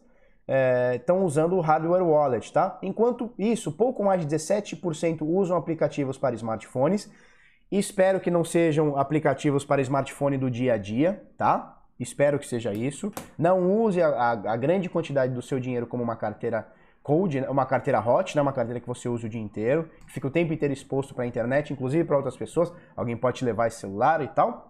estão 0.94 1.20
é, 1.20 1.24
usando 1.24 1.56
o 1.56 1.60
hardware 1.60 2.02
wallet, 2.02 2.52
tá? 2.52 2.78
Enquanto 2.82 3.32
isso, 3.38 3.70
pouco 3.72 4.02
mais 4.02 4.26
de 4.26 4.34
17% 4.34 5.22
usam 5.22 5.56
aplicativos 5.56 6.16
para 6.16 6.34
smartphones. 6.34 7.10
Espero 7.70 8.18
que 8.18 8.30
não 8.30 8.42
sejam 8.44 8.96
aplicativos 8.96 9.64
para 9.64 9.82
smartphone 9.82 10.38
do 10.38 10.50
dia 10.50 10.74
a 10.74 10.78
dia, 10.78 11.22
tá? 11.36 11.82
Espero 12.00 12.38
que 12.38 12.46
seja 12.46 12.72
isso. 12.72 13.12
Não 13.36 13.82
use 13.82 14.00
a, 14.00 14.08
a, 14.08 14.30
a 14.30 14.56
grande 14.56 14.88
quantidade 14.88 15.34
do 15.34 15.42
seu 15.42 15.60
dinheiro 15.60 15.86
como 15.86 16.02
uma 16.02 16.16
carteira 16.16 16.66
cold, 17.02 17.38
uma 17.48 17.66
carteira 17.66 18.00
hot, 18.00 18.36
né? 18.36 18.42
uma 18.42 18.52
carteira 18.52 18.80
que 18.80 18.86
você 18.86 19.08
usa 19.08 19.26
o 19.26 19.30
dia 19.30 19.40
inteiro, 19.40 19.88
fica 20.06 20.26
o 20.26 20.30
tempo 20.30 20.52
inteiro 20.52 20.74
exposto 20.74 21.14
para 21.14 21.24
a 21.24 21.26
internet, 21.26 21.72
inclusive 21.72 22.04
para 22.04 22.16
outras 22.16 22.36
pessoas. 22.36 22.72
Alguém 22.96 23.16
pode 23.16 23.38
te 23.38 23.44
levar 23.44 23.66
esse 23.66 23.80
celular 23.80 24.22
e 24.22 24.28
tal. 24.28 24.67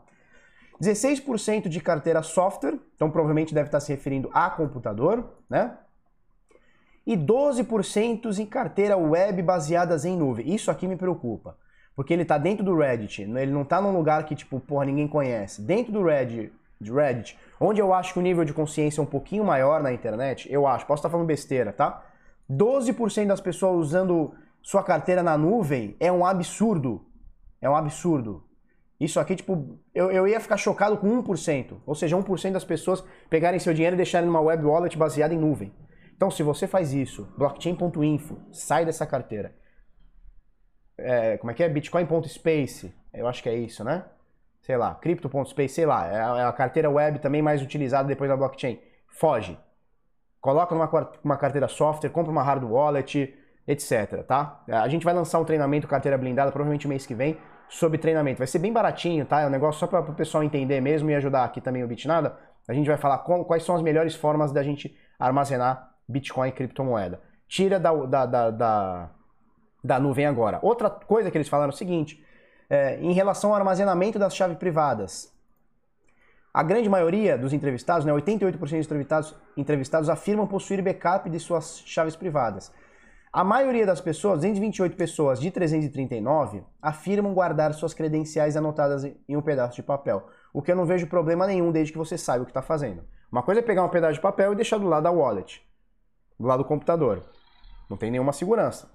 16% 0.80 1.68
de 1.68 1.80
carteira 1.80 2.22
software, 2.22 2.78
então 2.94 3.10
provavelmente 3.10 3.54
deve 3.54 3.68
estar 3.68 3.80
se 3.80 3.92
referindo 3.92 4.30
a 4.32 4.48
computador, 4.48 5.24
né? 5.48 5.76
E 7.06 7.16
12% 7.16 8.38
em 8.38 8.46
carteira 8.46 8.96
web 8.96 9.42
baseadas 9.42 10.04
em 10.04 10.16
nuvem. 10.16 10.54
Isso 10.54 10.70
aqui 10.70 10.86
me 10.86 10.96
preocupa, 10.96 11.56
porque 11.96 12.12
ele 12.12 12.22
está 12.22 12.38
dentro 12.38 12.64
do 12.64 12.76
Reddit, 12.76 13.22
ele 13.22 13.50
não 13.50 13.62
está 13.62 13.80
num 13.80 13.96
lugar 13.96 14.24
que 14.24 14.36
tipo, 14.36 14.60
porra, 14.60 14.84
ninguém 14.84 15.08
conhece. 15.08 15.62
Dentro 15.62 15.92
do 15.92 16.04
Reddit, 16.04 16.52
de 16.80 16.92
Reddit, 16.92 17.38
onde 17.58 17.80
eu 17.80 17.92
acho 17.92 18.12
que 18.12 18.18
o 18.18 18.22
nível 18.22 18.44
de 18.44 18.52
consciência 18.52 19.00
é 19.00 19.02
um 19.02 19.06
pouquinho 19.06 19.44
maior 19.44 19.82
na 19.82 19.92
internet, 19.92 20.50
eu 20.52 20.66
acho, 20.66 20.86
posso 20.86 21.00
estar 21.00 21.10
falando 21.10 21.26
besteira, 21.26 21.72
tá? 21.72 22.04
12% 22.50 23.26
das 23.26 23.40
pessoas 23.40 23.76
usando 23.86 24.32
sua 24.62 24.82
carteira 24.82 25.22
na 25.22 25.36
nuvem 25.36 25.96
é 25.98 26.10
um 26.10 26.24
absurdo. 26.24 27.04
É 27.60 27.68
um 27.68 27.74
absurdo. 27.76 28.44
Isso 29.00 29.20
aqui, 29.20 29.36
tipo, 29.36 29.78
eu, 29.94 30.10
eu 30.10 30.26
ia 30.26 30.40
ficar 30.40 30.56
chocado 30.56 30.96
com 30.96 31.22
1%. 31.22 31.80
Ou 31.86 31.94
seja, 31.94 32.16
1% 32.16 32.52
das 32.52 32.64
pessoas 32.64 33.04
pegarem 33.30 33.60
seu 33.60 33.72
dinheiro 33.72 33.94
e 33.94 33.96
deixarem 33.96 34.26
numa 34.26 34.40
web 34.40 34.64
wallet 34.64 34.96
baseada 34.98 35.32
em 35.32 35.38
nuvem. 35.38 35.72
Então, 36.16 36.30
se 36.30 36.42
você 36.42 36.66
faz 36.66 36.92
isso, 36.92 37.32
blockchain.info, 37.38 38.38
sai 38.50 38.84
dessa 38.84 39.06
carteira. 39.06 39.54
É, 40.98 41.36
como 41.36 41.52
é 41.52 41.54
que 41.54 41.62
é? 41.62 41.68
Bitcoin.space, 41.68 42.92
eu 43.14 43.28
acho 43.28 43.40
que 43.40 43.48
é 43.48 43.54
isso, 43.54 43.84
né? 43.84 44.04
Sei 44.62 44.76
lá, 44.76 44.96
crypto.space, 44.96 45.74
sei 45.74 45.86
lá, 45.86 46.06
é 46.08 46.20
a, 46.20 46.38
é 46.38 46.44
a 46.44 46.52
carteira 46.52 46.90
web 46.90 47.20
também 47.20 47.40
mais 47.40 47.62
utilizada 47.62 48.08
depois 48.08 48.28
da 48.28 48.36
blockchain. 48.36 48.80
Foge. 49.06 49.56
Coloca 50.40 50.74
numa 50.74 50.90
uma 51.22 51.36
carteira 51.36 51.68
software, 51.68 52.10
compra 52.10 52.32
uma 52.32 52.42
hard 52.42 52.64
wallet, 52.64 53.32
etc, 53.66 54.24
tá? 54.26 54.64
A 54.66 54.88
gente 54.88 55.04
vai 55.04 55.14
lançar 55.14 55.38
um 55.38 55.44
treinamento 55.44 55.86
carteira 55.86 56.18
blindada 56.18 56.50
provavelmente 56.50 56.88
mês 56.88 57.06
que 57.06 57.14
vem 57.14 57.38
sobre 57.68 57.98
treinamento. 57.98 58.38
Vai 58.38 58.46
ser 58.46 58.58
bem 58.58 58.72
baratinho, 58.72 59.24
tá? 59.24 59.42
É 59.42 59.46
um 59.46 59.50
negócio 59.50 59.78
só 59.78 59.86
para 59.86 60.00
o 60.00 60.14
pessoal 60.14 60.42
entender 60.42 60.80
mesmo 60.80 61.10
e 61.10 61.14
ajudar 61.14 61.44
aqui 61.44 61.60
também 61.60 61.84
o 61.84 61.88
Bitnada. 61.88 62.36
A 62.66 62.72
gente 62.72 62.86
vai 62.86 62.96
falar 62.96 63.18
com, 63.18 63.44
quais 63.44 63.62
são 63.62 63.74
as 63.74 63.82
melhores 63.82 64.14
formas 64.14 64.52
da 64.52 64.62
gente 64.62 64.96
armazenar 65.18 65.90
Bitcoin 66.08 66.48
e 66.48 66.52
criptomoeda. 66.52 67.20
Tira 67.46 67.78
da, 67.78 67.92
da, 67.92 68.26
da, 68.26 68.50
da, 68.50 69.10
da 69.82 70.00
nuvem 70.00 70.26
agora. 70.26 70.58
Outra 70.62 70.90
coisa 70.90 71.30
que 71.30 71.36
eles 71.36 71.48
falaram 71.48 71.70
é 71.70 71.74
o 71.74 71.76
seguinte, 71.76 72.22
é, 72.68 72.98
em 73.00 73.12
relação 73.12 73.50
ao 73.50 73.56
armazenamento 73.56 74.18
das 74.18 74.34
chaves 74.34 74.58
privadas. 74.58 75.32
A 76.52 76.62
grande 76.62 76.88
maioria 76.88 77.38
dos 77.38 77.52
entrevistados, 77.52 78.04
né, 78.04 78.12
88% 78.12 78.58
dos 78.58 78.72
entrevistados, 78.72 79.34
entrevistados 79.56 80.08
afirmam 80.08 80.46
possuir 80.46 80.82
backup 80.82 81.28
de 81.30 81.38
suas 81.38 81.82
chaves 81.86 82.16
privadas. 82.16 82.72
A 83.30 83.44
maioria 83.44 83.84
das 83.84 84.00
pessoas, 84.00 84.40
228 84.40 84.96
pessoas 84.96 85.38
de 85.38 85.50
339, 85.50 86.62
afirmam 86.80 87.34
guardar 87.34 87.74
suas 87.74 87.92
credenciais 87.92 88.56
anotadas 88.56 89.04
em 89.04 89.36
um 89.36 89.42
pedaço 89.42 89.76
de 89.76 89.82
papel. 89.82 90.26
O 90.52 90.62
que 90.62 90.72
eu 90.72 90.76
não 90.76 90.86
vejo 90.86 91.06
problema 91.06 91.46
nenhum 91.46 91.70
desde 91.70 91.92
que 91.92 91.98
você 91.98 92.16
saiba 92.16 92.42
o 92.42 92.46
que 92.46 92.50
está 92.50 92.62
fazendo. 92.62 93.04
Uma 93.30 93.42
coisa 93.42 93.60
é 93.60 93.62
pegar 93.62 93.84
um 93.84 93.88
pedaço 93.90 94.14
de 94.14 94.20
papel 94.20 94.52
e 94.52 94.56
deixar 94.56 94.78
do 94.78 94.88
lado 94.88 95.02
da 95.02 95.10
wallet, 95.10 95.62
do 96.40 96.46
lado 96.46 96.62
do 96.62 96.68
computador. 96.68 97.22
Não 97.90 97.98
tem 97.98 98.10
nenhuma 98.10 98.32
segurança. 98.32 98.90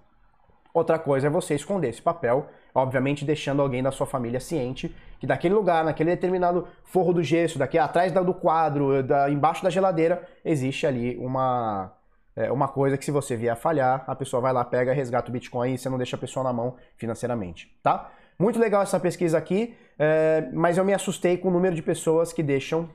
Outra 0.74 0.98
coisa 0.98 1.28
é 1.28 1.30
você 1.30 1.54
esconder 1.54 1.90
esse 1.90 2.02
papel, 2.02 2.48
obviamente 2.74 3.24
deixando 3.24 3.62
alguém 3.62 3.84
da 3.84 3.92
sua 3.92 4.08
família 4.08 4.40
ciente 4.40 4.94
que 5.20 5.28
daquele 5.28 5.54
lugar, 5.54 5.86
naquele 5.86 6.10
determinado 6.10 6.68
forro 6.84 7.14
do 7.14 7.22
gesso, 7.22 7.60
daqui 7.60 7.78
atrás 7.78 8.12
do 8.12 8.34
quadro, 8.34 9.04
da, 9.04 9.30
embaixo 9.30 9.64
da 9.64 9.70
geladeira, 9.70 10.28
existe 10.44 10.88
ali 10.88 11.16
uma 11.18 11.94
é 12.36 12.52
uma 12.52 12.68
coisa 12.68 12.98
que 12.98 13.06
se 13.06 13.12
você 13.12 13.36
vier 13.36 13.54
a 13.54 13.56
falhar, 13.56 14.04
a 14.08 14.16
pessoa 14.16 14.42
vai 14.42 14.52
lá, 14.52 14.66
pega, 14.66 14.92
resgata 14.94 15.30
o 15.30 15.32
Bitcoin 15.32 15.74
e 15.74 15.78
você 15.78 15.90
não 15.90 15.98
deixa 15.98 16.16
a 16.16 16.20
pessoa 16.20 16.44
na 16.44 16.52
mão 16.52 16.76
financeiramente, 16.98 17.76
tá? 17.84 18.12
Muito 18.40 18.60
legal 18.60 18.82
essa 18.82 19.00
pesquisa 19.00 19.38
aqui, 19.38 19.76
é, 19.98 20.50
mas 20.52 20.78
eu 20.78 20.84
me 20.84 20.94
assustei 20.94 21.38
com 21.38 21.50
o 21.50 21.52
número 21.52 21.76
de 21.76 21.82
pessoas 21.82 22.34
que 22.34 22.42
deixam 22.42 22.90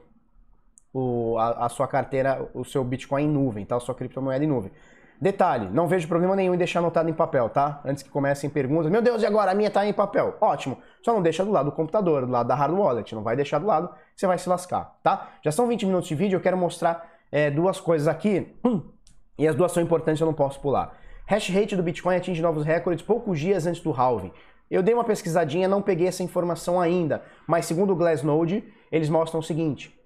o, 0.92 1.38
a, 1.38 1.66
a, 1.66 1.68
sua 1.68 1.86
carteira, 1.86 2.48
o 2.52 2.64
seu 2.64 2.82
Bitcoin 2.82 3.24
em 3.24 3.28
nuvem, 3.28 3.64
tá? 3.64 3.76
A 3.76 3.80
sua 3.80 3.94
criptomoeda 3.94 4.44
em 4.44 4.48
nuvem. 4.48 4.72
Detalhe, 5.20 5.68
não 5.72 5.88
vejo 5.88 6.06
problema 6.06 6.36
nenhum 6.36 6.54
em 6.54 6.58
deixar 6.58 6.78
anotado 6.78 7.10
em 7.10 7.12
papel, 7.12 7.48
tá? 7.48 7.80
Antes 7.84 8.02
que 8.02 8.10
comecem 8.10 8.48
perguntas, 8.48 8.90
meu 8.90 9.02
Deus, 9.02 9.22
e 9.22 9.26
agora? 9.26 9.50
A 9.50 9.54
minha 9.54 9.70
tá 9.70 9.84
em 9.84 9.92
papel. 9.92 10.36
Ótimo, 10.40 10.78
só 11.02 11.12
não 11.12 11.20
deixa 11.22 11.44
do 11.44 11.50
lado 11.50 11.66
do 11.66 11.72
computador, 11.72 12.24
do 12.24 12.30
lado 12.30 12.46
da 12.46 12.54
hard 12.54 12.72
wallet, 12.72 13.14
não 13.14 13.22
vai 13.22 13.34
deixar 13.34 13.58
do 13.58 13.66
lado, 13.66 13.90
você 14.14 14.26
vai 14.26 14.38
se 14.38 14.48
lascar, 14.48 14.96
tá? 15.02 15.30
Já 15.42 15.50
são 15.50 15.66
20 15.66 15.86
minutos 15.86 16.08
de 16.08 16.14
vídeo, 16.14 16.36
eu 16.36 16.40
quero 16.40 16.56
mostrar 16.56 17.08
é, 17.32 17.50
duas 17.50 17.80
coisas 17.80 18.06
aqui, 18.06 18.56
hum, 18.64 18.82
e 19.38 19.46
as 19.46 19.54
duas 19.54 19.72
são 19.72 19.82
importantes, 19.82 20.20
eu 20.20 20.26
não 20.26 20.34
posso 20.34 20.60
pular. 20.60 20.98
Hash 21.26 21.48
rate 21.50 21.76
do 21.76 21.82
Bitcoin 21.82 22.16
atinge 22.16 22.42
novos 22.42 22.64
recordes 22.64 23.04
poucos 23.04 23.38
dias 23.38 23.66
antes 23.66 23.80
do 23.80 23.92
halving. 23.92 24.32
Eu 24.70 24.82
dei 24.82 24.92
uma 24.92 25.04
pesquisadinha, 25.04 25.68
não 25.68 25.80
peguei 25.80 26.08
essa 26.08 26.22
informação 26.22 26.80
ainda, 26.80 27.22
mas 27.46 27.64
segundo 27.64 27.92
o 27.92 27.96
Glassnode, 27.96 28.64
eles 28.90 29.08
mostram 29.08 29.40
o 29.40 29.42
seguinte: 29.42 29.96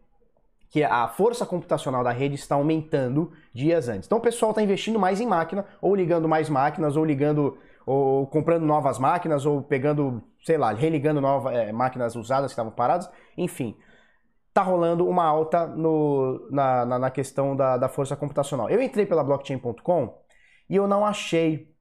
que 0.72 0.82
a 0.82 1.06
força 1.08 1.44
computacional 1.44 2.02
da 2.02 2.10
rede 2.10 2.34
está 2.34 2.54
aumentando 2.54 3.32
dias 3.52 3.88
antes. 3.88 4.06
Então 4.06 4.18
o 4.18 4.22
pessoal 4.22 4.52
está 4.52 4.62
investindo 4.62 4.98
mais 4.98 5.20
em 5.20 5.26
máquina, 5.26 5.66
ou 5.80 5.94
ligando 5.94 6.28
mais 6.28 6.48
máquinas, 6.48 6.96
ou 6.96 7.04
ligando, 7.04 7.58
ou 7.84 8.26
comprando 8.26 8.64
novas 8.64 8.98
máquinas, 8.98 9.44
ou 9.44 9.62
pegando, 9.62 10.22
sei 10.44 10.56
lá, 10.56 10.72
religando 10.72 11.20
novas 11.20 11.54
é, 11.54 11.72
máquinas 11.72 12.16
usadas 12.16 12.50
que 12.50 12.52
estavam 12.52 12.72
paradas, 12.72 13.10
enfim. 13.36 13.76
Tá 14.52 14.62
rolando 14.62 15.08
uma 15.08 15.24
alta 15.24 15.66
no, 15.66 16.48
na, 16.50 16.84
na, 16.84 16.98
na 16.98 17.10
questão 17.10 17.56
da, 17.56 17.76
da 17.76 17.88
força 17.88 18.14
computacional. 18.14 18.68
Eu 18.68 18.82
entrei 18.82 19.06
pela 19.06 19.24
blockchain.com 19.24 20.22
e 20.68 20.76
eu 20.76 20.86
não 20.86 21.06
achei 21.06 21.74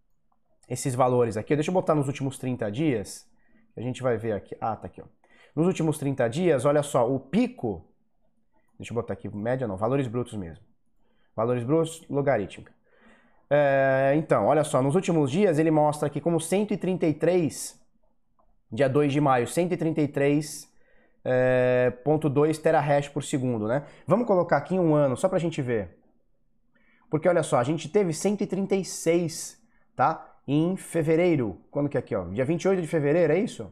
esses 0.70 0.96
valores 0.96 1.36
aqui. 1.36 1.56
Deixa 1.56 1.70
eu 1.70 1.74
botar 1.74 1.96
nos 1.96 2.08
últimos 2.08 2.38
30 2.38 2.72
dias. 2.72 3.28
A 3.76 3.82
gente 3.82 4.02
vai 4.02 4.18
ver 4.18 4.34
aqui. 4.34 4.56
Ah, 4.62 4.76
tá 4.76 4.88
aqui, 4.88 5.02
ó. 5.02 5.06
Nos 5.54 5.68
últimos 5.68 5.98
30 5.98 6.30
dias, 6.30 6.64
olha 6.64 6.82
só, 6.82 7.12
o 7.12 7.20
pico 7.20 7.92
Deixa 8.82 8.94
eu 8.94 8.96
botar 8.96 9.14
aqui, 9.14 9.30
média 9.30 9.68
não, 9.68 9.78
valores 9.78 10.08
brutos 10.08 10.34
mesmo. 10.34 10.66
Valores 11.36 11.64
brutos, 11.64 12.04
logarítmica. 12.10 12.74
É, 13.48 14.14
então, 14.16 14.48
olha 14.48 14.64
só, 14.64 14.82
nos 14.82 14.96
últimos 14.96 15.30
dias 15.30 15.60
ele 15.60 15.70
mostra 15.70 16.08
aqui 16.08 16.20
como 16.20 16.42
133, 16.42 17.80
dia 18.72 18.90
2 18.90 19.14
de 19.14 19.22
maio, 19.22 19.46
133,2 19.46 20.68
é, 21.24 21.94
terahash 22.62 23.10
por 23.10 23.24
segundo, 23.24 23.68
né? 23.68 23.84
Vamos 24.08 24.28
colocar 24.28 24.58
aqui 24.58 24.78
um 24.78 24.94
ano, 24.94 25.16
só 25.16 25.30
pra 25.30 25.40
gente 25.40 25.62
ver. 25.62 25.98
Porque 27.10 27.28
olha 27.28 27.44
só, 27.44 27.58
a 27.58 27.64
gente 27.64 27.90
teve 27.90 28.14
136, 28.14 29.62
tá? 29.96 30.40
Em 30.48 30.76
fevereiro, 30.76 31.62
quando 31.70 31.90
que 31.90 31.98
é 31.98 32.00
aqui, 32.00 32.16
ó? 32.16 32.26
Dia 32.26 32.46
28 32.46 32.82
de 32.82 32.88
fevereiro, 32.88 33.34
é 33.34 33.40
isso? 33.40 33.72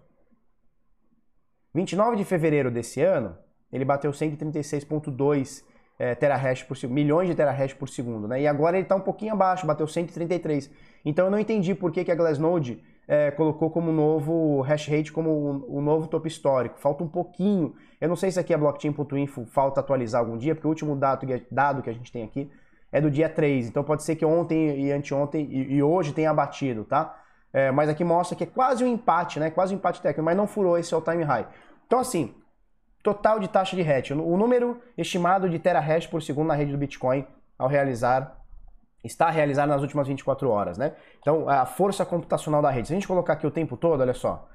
29 1.74 2.18
de 2.18 2.26
fevereiro 2.26 2.70
desse 2.70 3.02
ano, 3.02 3.38
ele 3.72 3.86
bateu 3.86 4.12
136.2 4.12 5.64
é, 5.98 6.16
terahash 6.16 6.64
por 6.64 6.78
segundo, 6.78 6.96
milhões 6.96 7.28
de 7.28 7.36
terahash 7.36 7.74
por 7.74 7.90
segundo, 7.90 8.28
né? 8.28 8.42
E 8.42 8.48
agora 8.48 8.78
ele 8.78 8.84
está 8.84 8.96
um 8.96 9.02
pouquinho 9.02 9.34
abaixo, 9.34 9.68
bateu 9.68 9.88
133. 9.88 10.72
Então 11.04 11.26
eu 11.26 11.32
não 11.32 11.40
entendi 11.40 11.76
por 11.76 11.92
que, 11.92 12.04
que 12.04 12.12
a 12.12 12.16
Glassnode 12.16 12.82
é, 13.12 13.32
colocou 13.32 13.72
como 13.72 13.92
novo 13.92 14.62
hash 14.62 14.88
rate, 14.88 15.12
como 15.12 15.66
o, 15.68 15.82
novo 15.82 16.06
topo 16.06 16.28
histórico. 16.28 16.80
Falta 16.80 17.04
um 17.04 17.08
pouquinho. 17.08 17.74
Eu 18.00 18.08
não 18.08 18.16
sei 18.16 18.30
se 18.30 18.40
aqui 18.40 18.54
a 18.54 18.58
blockchain.info 18.58 19.48
falta 19.48 19.80
atualizar 19.80 20.22
algum 20.22 20.38
dia, 20.38 20.54
porque 20.54 20.68
o 20.68 20.70
último 20.70 20.96
dado, 20.96 21.26
dado 21.50 21.82
que 21.82 21.90
a 21.90 21.94
gente 21.94 22.12
tem 22.12 22.24
aqui 22.24 22.52
é 22.92 23.02
do 23.02 23.10
dia 23.10 23.28
3. 23.28 23.68
Então 23.68 23.84
pode 23.84 24.04
ser 24.04 24.16
que 24.16 24.24
ontem 24.24 24.80
e 24.80 24.92
anteontem 24.92 25.44
e, 25.52 25.78
e 25.78 25.82
hoje 25.82 26.14
tenha 26.14 26.32
batido, 26.32 26.84
tá? 26.84 27.20
É, 27.52 27.72
mas 27.72 27.90
aqui 27.90 28.04
mostra 28.04 28.38
que 28.38 28.44
é 28.44 28.48
quase 28.48 28.84
um 28.84 28.88
empate, 28.88 29.40
né? 29.40 29.50
Quase 29.50 29.74
um 29.74 29.78
empate 29.78 30.04
técnico, 30.04 30.24
mas 30.24 30.38
não 30.38 30.46
furou 30.46 30.78
esse 30.78 30.94
all-time 30.94 31.24
high. 31.24 31.48
Então 31.88 31.98
assim, 31.98 32.36
total 33.02 33.40
de 33.40 33.48
taxa 33.48 33.76
de 33.76 33.82
hash, 33.82 34.12
o 34.12 34.38
número 34.38 34.80
estimado 34.96 35.50
de 35.50 35.58
terahash 35.58 36.06
por 36.06 36.22
segundo 36.22 36.50
na 36.50 36.54
rede 36.54 36.72
do 36.72 36.78
Bitcoin 36.78 37.26
ao 37.58 37.68
realizar 37.68 38.39
está 39.04 39.30
realizado 39.30 39.70
nas 39.70 39.82
últimas 39.82 40.08
24 40.08 40.50
horas, 40.50 40.78
né? 40.78 40.94
Então, 41.20 41.48
a 41.50 41.66
força 41.66 42.06
computacional 42.06 42.62
da 42.62 42.70
rede. 42.70 42.88
Se 42.88 42.94
a 42.94 42.98
gente 42.98 43.08
colocar 43.08 43.34
aqui 43.34 43.48
o 43.48 43.52
tempo 43.52 43.78
todo, 43.78 44.02
olha 44.02 44.14
só. 44.14 44.48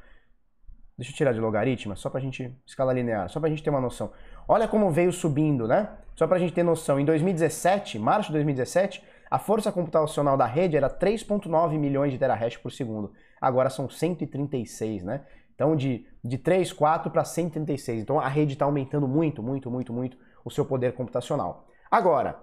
Deixa 0.97 1.11
eu 1.11 1.17
tirar 1.17 1.33
de 1.33 1.41
logaritmo, 1.41 1.97
só 1.97 2.09
para 2.09 2.21
a 2.21 2.23
gente 2.23 2.57
escala 2.65 2.93
linear, 2.93 3.29
só 3.29 3.41
para 3.41 3.49
a 3.49 3.51
gente 3.51 3.63
ter 3.63 3.71
uma 3.71 3.81
noção. 3.81 4.13
Olha 4.47 4.69
como 4.69 4.91
veio 4.91 5.13
subindo, 5.13 5.67
né? 5.67 5.89
Só 6.15 6.27
para 6.27 6.37
a 6.37 6.39
gente 6.39 6.53
ter 6.53 6.63
noção. 6.63 7.01
Em 7.01 7.05
2017, 7.05 7.99
março 7.99 8.29
de 8.29 8.35
2017, 8.35 9.03
a 9.29 9.39
força 9.39 9.73
computacional 9.73 10.37
da 10.37 10.47
rede 10.47 10.77
era 10.77 10.89
3.9 10.89 11.77
milhões 11.79 12.13
de 12.13 12.19
terahash 12.19 12.57
por 12.57 12.71
segundo. 12.71 13.13
Agora 13.41 13.69
são 13.69 13.89
136, 13.89 15.03
né? 15.03 15.23
Então, 15.55 15.75
de, 15.75 16.07
de 16.23 16.39
3, 16.39 16.73
4 16.73 17.11
para 17.11 17.25
136. 17.25 18.03
Então, 18.03 18.21
a 18.21 18.29
rede 18.29 18.53
está 18.53 18.65
aumentando 18.65 19.09
muito, 19.09 19.43
muito, 19.43 19.71
muito, 19.71 19.93
muito 19.93 20.17
o 20.45 20.51
seu 20.51 20.65
poder 20.65 20.93
computacional. 20.93 21.67
Agora, 21.91 22.39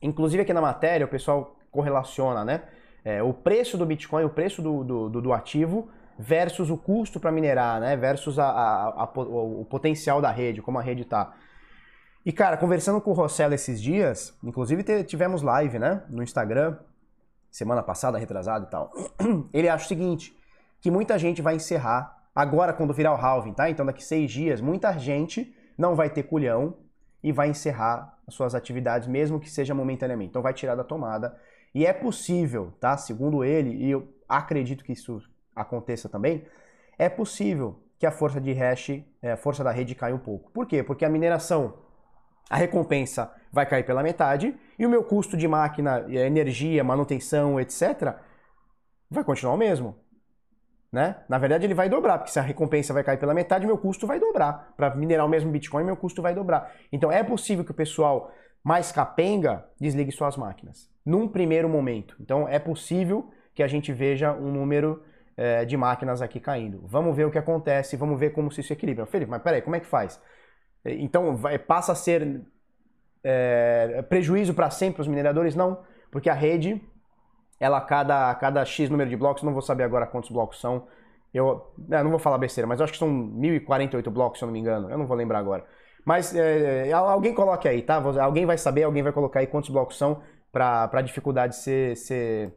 inclusive 0.00 0.42
aqui 0.42 0.52
na 0.52 0.60
matéria, 0.60 1.06
o 1.06 1.08
pessoal 1.08 1.56
correlaciona, 1.70 2.44
né? 2.44 2.62
É, 3.04 3.22
o 3.22 3.32
preço 3.32 3.78
do 3.78 3.86
Bitcoin, 3.86 4.24
o 4.24 4.30
preço 4.30 4.60
do, 4.60 4.84
do, 4.84 5.20
do 5.22 5.32
ativo 5.32 5.88
versus 6.18 6.68
o 6.70 6.76
custo 6.76 7.20
para 7.20 7.30
minerar, 7.30 7.80
né? 7.80 7.96
Versus 7.96 8.38
a, 8.38 8.48
a, 8.48 9.04
a, 9.04 9.12
o, 9.16 9.62
o 9.62 9.64
potencial 9.64 10.20
da 10.20 10.30
rede, 10.30 10.60
como 10.60 10.78
a 10.78 10.82
rede 10.82 11.02
está. 11.02 11.34
E, 12.24 12.32
cara, 12.32 12.56
conversando 12.56 13.00
com 13.00 13.10
o 13.10 13.14
Rossello 13.14 13.54
esses 13.54 13.80
dias, 13.80 14.36
inclusive 14.42 14.82
tivemos 15.04 15.42
live, 15.42 15.78
né? 15.78 16.02
No 16.08 16.22
Instagram, 16.22 16.76
semana 17.50 17.82
passada, 17.82 18.18
retrasada 18.18 18.66
e 18.66 18.70
tal. 18.70 18.92
Ele 19.54 19.68
acha 19.68 19.84
o 19.84 19.88
seguinte, 19.88 20.36
que 20.80 20.90
muita 20.90 21.18
gente 21.18 21.40
vai 21.40 21.56
encerrar 21.56 22.18
Agora, 22.38 22.72
quando 22.72 22.94
virar 22.94 23.12
o 23.14 23.16
halving, 23.16 23.52
tá? 23.52 23.68
Então, 23.68 23.84
daqui 23.84 24.04
seis 24.04 24.30
dias, 24.30 24.60
muita 24.60 24.96
gente 24.96 25.52
não 25.76 25.96
vai 25.96 26.08
ter 26.08 26.22
culhão 26.22 26.76
e 27.20 27.32
vai 27.32 27.48
encerrar 27.48 28.16
as 28.28 28.34
suas 28.34 28.54
atividades, 28.54 29.08
mesmo 29.08 29.40
que 29.40 29.50
seja 29.50 29.74
momentaneamente. 29.74 30.30
Então, 30.30 30.42
vai 30.42 30.52
tirar 30.52 30.74
da 30.74 30.84
tomada. 30.84 31.36
E 31.74 31.86
é 31.86 31.92
possível, 31.92 32.72
tá? 32.78 32.96
Segundo 32.96 33.42
ele, 33.42 33.70
e 33.70 33.90
eu 33.90 34.06
acredito 34.28 34.84
que 34.84 34.92
isso 34.92 35.20
aconteça 35.56 36.08
também, 36.08 36.44
é 36.98 37.08
possível 37.08 37.82
que 37.98 38.06
a 38.06 38.12
força 38.12 38.40
de 38.40 38.52
hash, 38.52 39.02
é, 39.20 39.32
a 39.32 39.36
força 39.36 39.64
da 39.64 39.72
rede 39.72 39.94
caia 39.94 40.14
um 40.14 40.18
pouco. 40.18 40.50
Por 40.52 40.66
quê? 40.66 40.82
Porque 40.82 41.04
a 41.04 41.08
mineração, 41.08 41.78
a 42.48 42.56
recompensa 42.56 43.32
vai 43.50 43.66
cair 43.66 43.84
pela 43.84 44.02
metade 44.02 44.54
e 44.78 44.86
o 44.86 44.90
meu 44.90 45.02
custo 45.02 45.36
de 45.36 45.48
máquina, 45.48 46.04
energia, 46.08 46.84
manutenção, 46.84 47.58
etc., 47.58 48.14
vai 49.10 49.24
continuar 49.24 49.54
o 49.54 49.58
mesmo. 49.58 49.96
Né? 50.90 51.16
Na 51.28 51.36
verdade, 51.36 51.66
ele 51.66 51.74
vai 51.74 51.88
dobrar, 51.88 52.18
porque 52.18 52.30
se 52.30 52.38
a 52.38 52.42
recompensa 52.42 52.94
vai 52.94 53.04
cair 53.04 53.18
pela 53.18 53.34
metade, 53.34 53.66
meu 53.66 53.76
custo 53.76 54.06
vai 54.06 54.18
dobrar. 54.18 54.72
Para 54.76 54.94
minerar 54.94 55.26
o 55.26 55.28
mesmo 55.28 55.50
Bitcoin, 55.50 55.84
meu 55.84 55.96
custo 55.96 56.22
vai 56.22 56.34
dobrar. 56.34 56.72
Então, 56.90 57.12
é 57.12 57.22
possível 57.22 57.64
que 57.64 57.70
o 57.70 57.74
pessoal 57.74 58.32
mais 58.64 58.90
capenga 58.90 59.64
desligue 59.78 60.10
suas 60.10 60.36
máquinas, 60.36 60.90
num 61.04 61.28
primeiro 61.28 61.68
momento. 61.68 62.16
Então, 62.20 62.48
é 62.48 62.58
possível 62.58 63.30
que 63.54 63.62
a 63.62 63.68
gente 63.68 63.92
veja 63.92 64.32
um 64.32 64.50
número 64.50 65.02
é, 65.36 65.64
de 65.64 65.76
máquinas 65.76 66.22
aqui 66.22 66.40
caindo. 66.40 66.82
Vamos 66.86 67.14
ver 67.14 67.26
o 67.26 67.30
que 67.30 67.38
acontece, 67.38 67.96
vamos 67.96 68.18
ver 68.18 68.30
como 68.30 68.50
se 68.50 68.60
isso 68.60 68.72
equilibra. 68.72 69.04
Felipe, 69.04 69.30
mas 69.30 69.42
peraí, 69.42 69.60
como 69.60 69.76
é 69.76 69.80
que 69.80 69.86
faz? 69.86 70.20
Então, 70.84 71.36
vai, 71.36 71.58
passa 71.58 71.92
a 71.92 71.94
ser 71.94 72.40
é, 73.22 74.02
prejuízo 74.08 74.54
para 74.54 74.70
sempre 74.70 75.02
os 75.02 75.08
mineradores? 75.08 75.54
Não, 75.54 75.82
porque 76.10 76.30
a 76.30 76.34
rede 76.34 76.80
ela 77.60 77.80
cada, 77.80 78.34
cada 78.36 78.64
X 78.64 78.88
número 78.88 79.10
de 79.10 79.16
blocos, 79.16 79.42
não 79.42 79.52
vou 79.52 79.62
saber 79.62 79.84
agora 79.84 80.06
quantos 80.06 80.30
blocos 80.30 80.60
são. 80.60 80.86
Eu 81.32 81.72
é, 81.90 82.02
não 82.02 82.10
vou 82.10 82.18
falar 82.18 82.38
besteira, 82.38 82.66
mas 82.66 82.80
eu 82.80 82.84
acho 82.84 82.92
que 82.92 82.98
são 82.98 83.08
1048 83.08 84.10
blocos, 84.10 84.38
se 84.38 84.44
eu 84.44 84.46
não 84.46 84.52
me 84.52 84.60
engano. 84.60 84.90
Eu 84.90 84.96
não 84.96 85.06
vou 85.06 85.16
lembrar 85.16 85.38
agora. 85.38 85.64
Mas 86.04 86.34
é, 86.34 86.88
é 86.88 86.92
alguém 86.92 87.34
coloque 87.34 87.68
aí, 87.68 87.82
tá? 87.82 88.02
Alguém 88.20 88.46
vai 88.46 88.56
saber, 88.56 88.84
alguém 88.84 89.02
vai 89.02 89.12
colocar 89.12 89.40
aí 89.40 89.46
quantos 89.46 89.70
blocos 89.70 89.98
são 89.98 90.22
para 90.50 90.88
a 90.90 91.02
dificuldade 91.02 91.56
ser, 91.56 91.96
ser, 91.96 92.54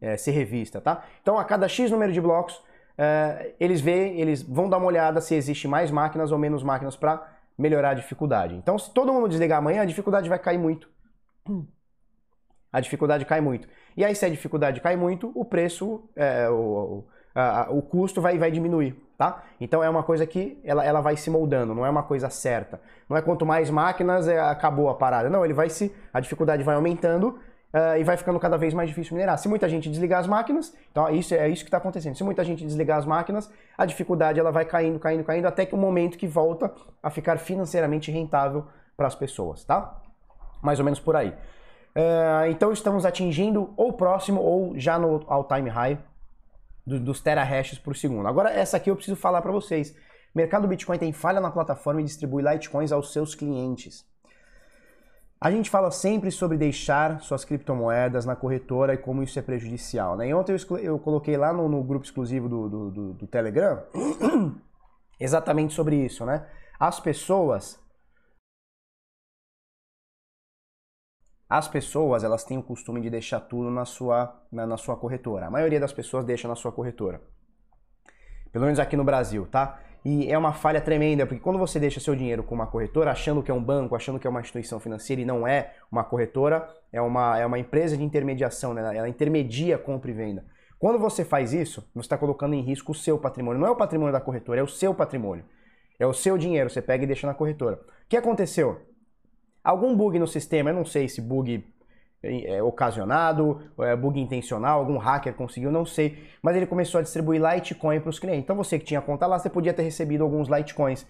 é, 0.00 0.16
ser 0.16 0.30
revista, 0.30 0.80
tá? 0.80 1.04
Então, 1.20 1.38
a 1.38 1.44
cada 1.44 1.66
X 1.66 1.90
número 1.90 2.12
de 2.12 2.20
blocos, 2.20 2.62
é, 2.96 3.54
eles 3.58 3.80
veem, 3.80 4.20
eles 4.20 4.42
vão 4.42 4.68
dar 4.68 4.78
uma 4.78 4.86
olhada 4.86 5.20
se 5.20 5.34
existe 5.34 5.66
mais 5.66 5.90
máquinas 5.90 6.30
ou 6.30 6.38
menos 6.38 6.62
máquinas 6.62 6.94
para 6.94 7.26
melhorar 7.58 7.90
a 7.90 7.94
dificuldade. 7.94 8.54
Então, 8.54 8.78
se 8.78 8.92
todo 8.92 9.12
mundo 9.12 9.28
desligar 9.28 9.58
amanhã, 9.58 9.82
a 9.82 9.86
dificuldade 9.86 10.28
vai 10.28 10.38
cair 10.38 10.58
muito. 10.58 10.88
A 12.72 12.80
dificuldade 12.80 13.24
cai 13.24 13.40
muito. 13.40 13.68
E 13.96 14.04
aí, 14.04 14.14
se 14.14 14.24
a 14.24 14.28
dificuldade 14.28 14.80
cai 14.80 14.96
muito, 14.96 15.32
o 15.34 15.44
preço, 15.44 16.02
é, 16.14 16.48
o, 16.48 17.04
a, 17.34 17.66
o 17.70 17.82
custo 17.82 18.20
vai, 18.20 18.38
vai 18.38 18.50
diminuir, 18.50 18.96
tá? 19.18 19.42
Então 19.60 19.82
é 19.82 19.90
uma 19.90 20.02
coisa 20.02 20.26
que 20.26 20.60
ela, 20.64 20.84
ela 20.84 21.00
vai 21.00 21.16
se 21.16 21.30
moldando, 21.30 21.74
não 21.74 21.84
é 21.84 21.90
uma 21.90 22.02
coisa 22.02 22.30
certa. 22.30 22.80
Não 23.08 23.16
é 23.16 23.22
quanto 23.22 23.44
mais 23.44 23.70
máquinas, 23.70 24.28
é, 24.28 24.38
acabou 24.40 24.88
a 24.88 24.94
parada. 24.94 25.28
Não, 25.28 25.44
ele 25.44 25.54
vai 25.54 25.68
se. 25.68 25.94
A 26.12 26.20
dificuldade 26.20 26.62
vai 26.62 26.76
aumentando 26.76 27.38
uh, 27.74 27.98
e 27.98 28.04
vai 28.04 28.16
ficando 28.16 28.38
cada 28.38 28.56
vez 28.56 28.74
mais 28.74 28.88
difícil 28.88 29.14
minerar. 29.14 29.38
Se 29.38 29.48
muita 29.48 29.68
gente 29.68 29.88
desligar 29.88 30.20
as 30.20 30.26
máquinas, 30.26 30.74
então 30.90 31.08
isso 31.10 31.34
é 31.34 31.48
isso 31.48 31.64
que 31.64 31.68
está 31.68 31.78
acontecendo. 31.78 32.16
Se 32.16 32.24
muita 32.24 32.44
gente 32.44 32.64
desligar 32.64 32.98
as 32.98 33.06
máquinas, 33.06 33.50
a 33.76 33.84
dificuldade 33.84 34.38
ela 34.38 34.50
vai 34.50 34.64
caindo, 34.64 34.98
caindo, 34.98 35.24
caindo, 35.24 35.46
até 35.46 35.66
que 35.66 35.74
o 35.74 35.78
momento 35.78 36.18
que 36.18 36.26
volta 36.26 36.72
a 37.02 37.10
ficar 37.10 37.38
financeiramente 37.38 38.10
rentável 38.10 38.66
para 38.96 39.06
as 39.06 39.14
pessoas, 39.14 39.64
tá? 39.64 40.00
Mais 40.62 40.78
ou 40.78 40.84
menos 40.84 41.00
por 41.00 41.16
aí. 41.16 41.34
Uh, 41.96 42.46
então 42.50 42.72
estamos 42.72 43.04
atingindo 43.04 43.72
ou 43.76 43.92
próximo 43.92 44.40
ou 44.40 44.78
já 44.78 44.98
no 44.98 45.24
all-time 45.26 45.68
high 45.68 45.98
do, 46.86 47.00
dos 47.00 47.20
terahashes 47.20 47.78
por 47.78 47.96
segundo. 47.96 48.28
Agora, 48.28 48.50
essa 48.50 48.76
aqui 48.76 48.90
eu 48.90 48.96
preciso 48.96 49.16
falar 49.16 49.42
para 49.42 49.52
vocês. 49.52 49.94
Mercado 50.34 50.68
Bitcoin 50.68 50.98
tem 50.98 51.12
falha 51.12 51.40
na 51.40 51.50
plataforma 51.50 52.00
e 52.00 52.04
distribui 52.04 52.42
Litecoins 52.42 52.92
aos 52.92 53.12
seus 53.12 53.34
clientes. 53.34 54.08
A 55.40 55.50
gente 55.50 55.70
fala 55.70 55.90
sempre 55.90 56.30
sobre 56.30 56.58
deixar 56.58 57.20
suas 57.22 57.44
criptomoedas 57.44 58.26
na 58.26 58.36
corretora 58.36 58.94
e 58.94 58.98
como 58.98 59.22
isso 59.22 59.38
é 59.38 59.42
prejudicial. 59.42 60.16
Né? 60.16 60.28
E 60.28 60.34
ontem 60.34 60.54
eu, 60.54 60.78
eu 60.78 60.98
coloquei 60.98 61.36
lá 61.36 61.52
no, 61.52 61.68
no 61.68 61.82
grupo 61.82 62.04
exclusivo 62.04 62.48
do, 62.48 62.68
do, 62.68 62.90
do, 62.90 63.12
do 63.14 63.26
Telegram 63.26 63.82
exatamente 65.18 65.72
sobre 65.72 65.96
isso. 65.96 66.26
Né? 66.26 66.46
As 66.78 67.00
pessoas 67.00 67.80
As 71.50 71.66
pessoas, 71.66 72.22
elas 72.22 72.44
têm 72.44 72.56
o 72.58 72.62
costume 72.62 73.00
de 73.00 73.10
deixar 73.10 73.40
tudo 73.40 73.72
na 73.72 73.84
sua, 73.84 74.40
na, 74.52 74.64
na, 74.64 74.76
sua 74.76 74.96
corretora. 74.96 75.46
A 75.46 75.50
maioria 75.50 75.80
das 75.80 75.92
pessoas 75.92 76.24
deixa 76.24 76.46
na 76.46 76.54
sua 76.54 76.70
corretora. 76.70 77.20
Pelo 78.52 78.66
menos 78.66 78.78
aqui 78.78 78.96
no 78.96 79.02
Brasil, 79.02 79.48
tá? 79.50 79.80
E 80.04 80.30
é 80.30 80.38
uma 80.38 80.52
falha 80.52 80.80
tremenda, 80.80 81.26
porque 81.26 81.42
quando 81.42 81.58
você 81.58 81.80
deixa 81.80 81.98
seu 81.98 82.14
dinheiro 82.14 82.44
com 82.44 82.54
uma 82.54 82.68
corretora, 82.68 83.10
achando 83.10 83.42
que 83.42 83.50
é 83.50 83.54
um 83.54 83.62
banco, 83.62 83.96
achando 83.96 84.20
que 84.20 84.28
é 84.28 84.30
uma 84.30 84.40
instituição 84.40 84.78
financeira 84.78 85.22
e 85.22 85.24
não 85.24 85.44
é 85.44 85.74
uma 85.90 86.04
corretora, 86.04 86.68
é 86.92 87.02
uma, 87.02 87.36
é 87.36 87.44
uma 87.44 87.58
empresa 87.58 87.96
de 87.96 88.04
intermediação, 88.04 88.72
né? 88.72 88.96
ela 88.96 89.08
intermedia 89.08 89.76
compra 89.76 90.08
e 90.08 90.14
venda. 90.14 90.44
Quando 90.78 91.00
você 91.00 91.24
faz 91.24 91.52
isso, 91.52 91.84
você 91.92 92.06
está 92.06 92.16
colocando 92.16 92.54
em 92.54 92.62
risco 92.62 92.92
o 92.92 92.94
seu 92.94 93.18
patrimônio. 93.18 93.60
Não 93.60 93.66
é 93.66 93.70
o 93.70 93.76
patrimônio 93.76 94.12
da 94.12 94.20
corretora, 94.20 94.60
é 94.60 94.62
o 94.62 94.68
seu 94.68 94.94
patrimônio. 94.94 95.44
É 95.98 96.06
o 96.06 96.14
seu 96.14 96.38
dinheiro, 96.38 96.70
você 96.70 96.80
pega 96.80 97.02
e 97.02 97.06
deixa 97.08 97.26
na 97.26 97.34
corretora. 97.34 97.76
O 97.76 98.08
que 98.08 98.16
aconteceu? 98.16 98.80
Algum 99.62 99.96
bug 99.96 100.18
no 100.18 100.26
sistema, 100.26 100.70
eu 100.70 100.74
não 100.74 100.84
sei 100.84 101.08
se 101.08 101.20
bug 101.20 101.64
é, 102.22 102.62
ocasionado, 102.62 103.60
é, 103.78 103.96
bug 103.96 104.20
intencional, 104.20 104.80
algum 104.80 104.98
hacker 104.98 105.34
conseguiu, 105.34 105.70
não 105.70 105.84
sei, 105.84 106.22
mas 106.42 106.56
ele 106.56 106.66
começou 106.66 106.98
a 106.98 107.02
distribuir 107.02 107.40
Litecoin 107.40 108.00
para 108.00 108.10
os 108.10 108.18
clientes. 108.18 108.44
Então 108.44 108.56
você 108.56 108.78
que 108.78 108.84
tinha 108.84 109.00
conta 109.00 109.26
lá, 109.26 109.38
você 109.38 109.48
podia 109.48 109.72
ter 109.72 109.82
recebido 109.82 110.22
alguns 110.22 110.48
Litecoins. 110.48 111.06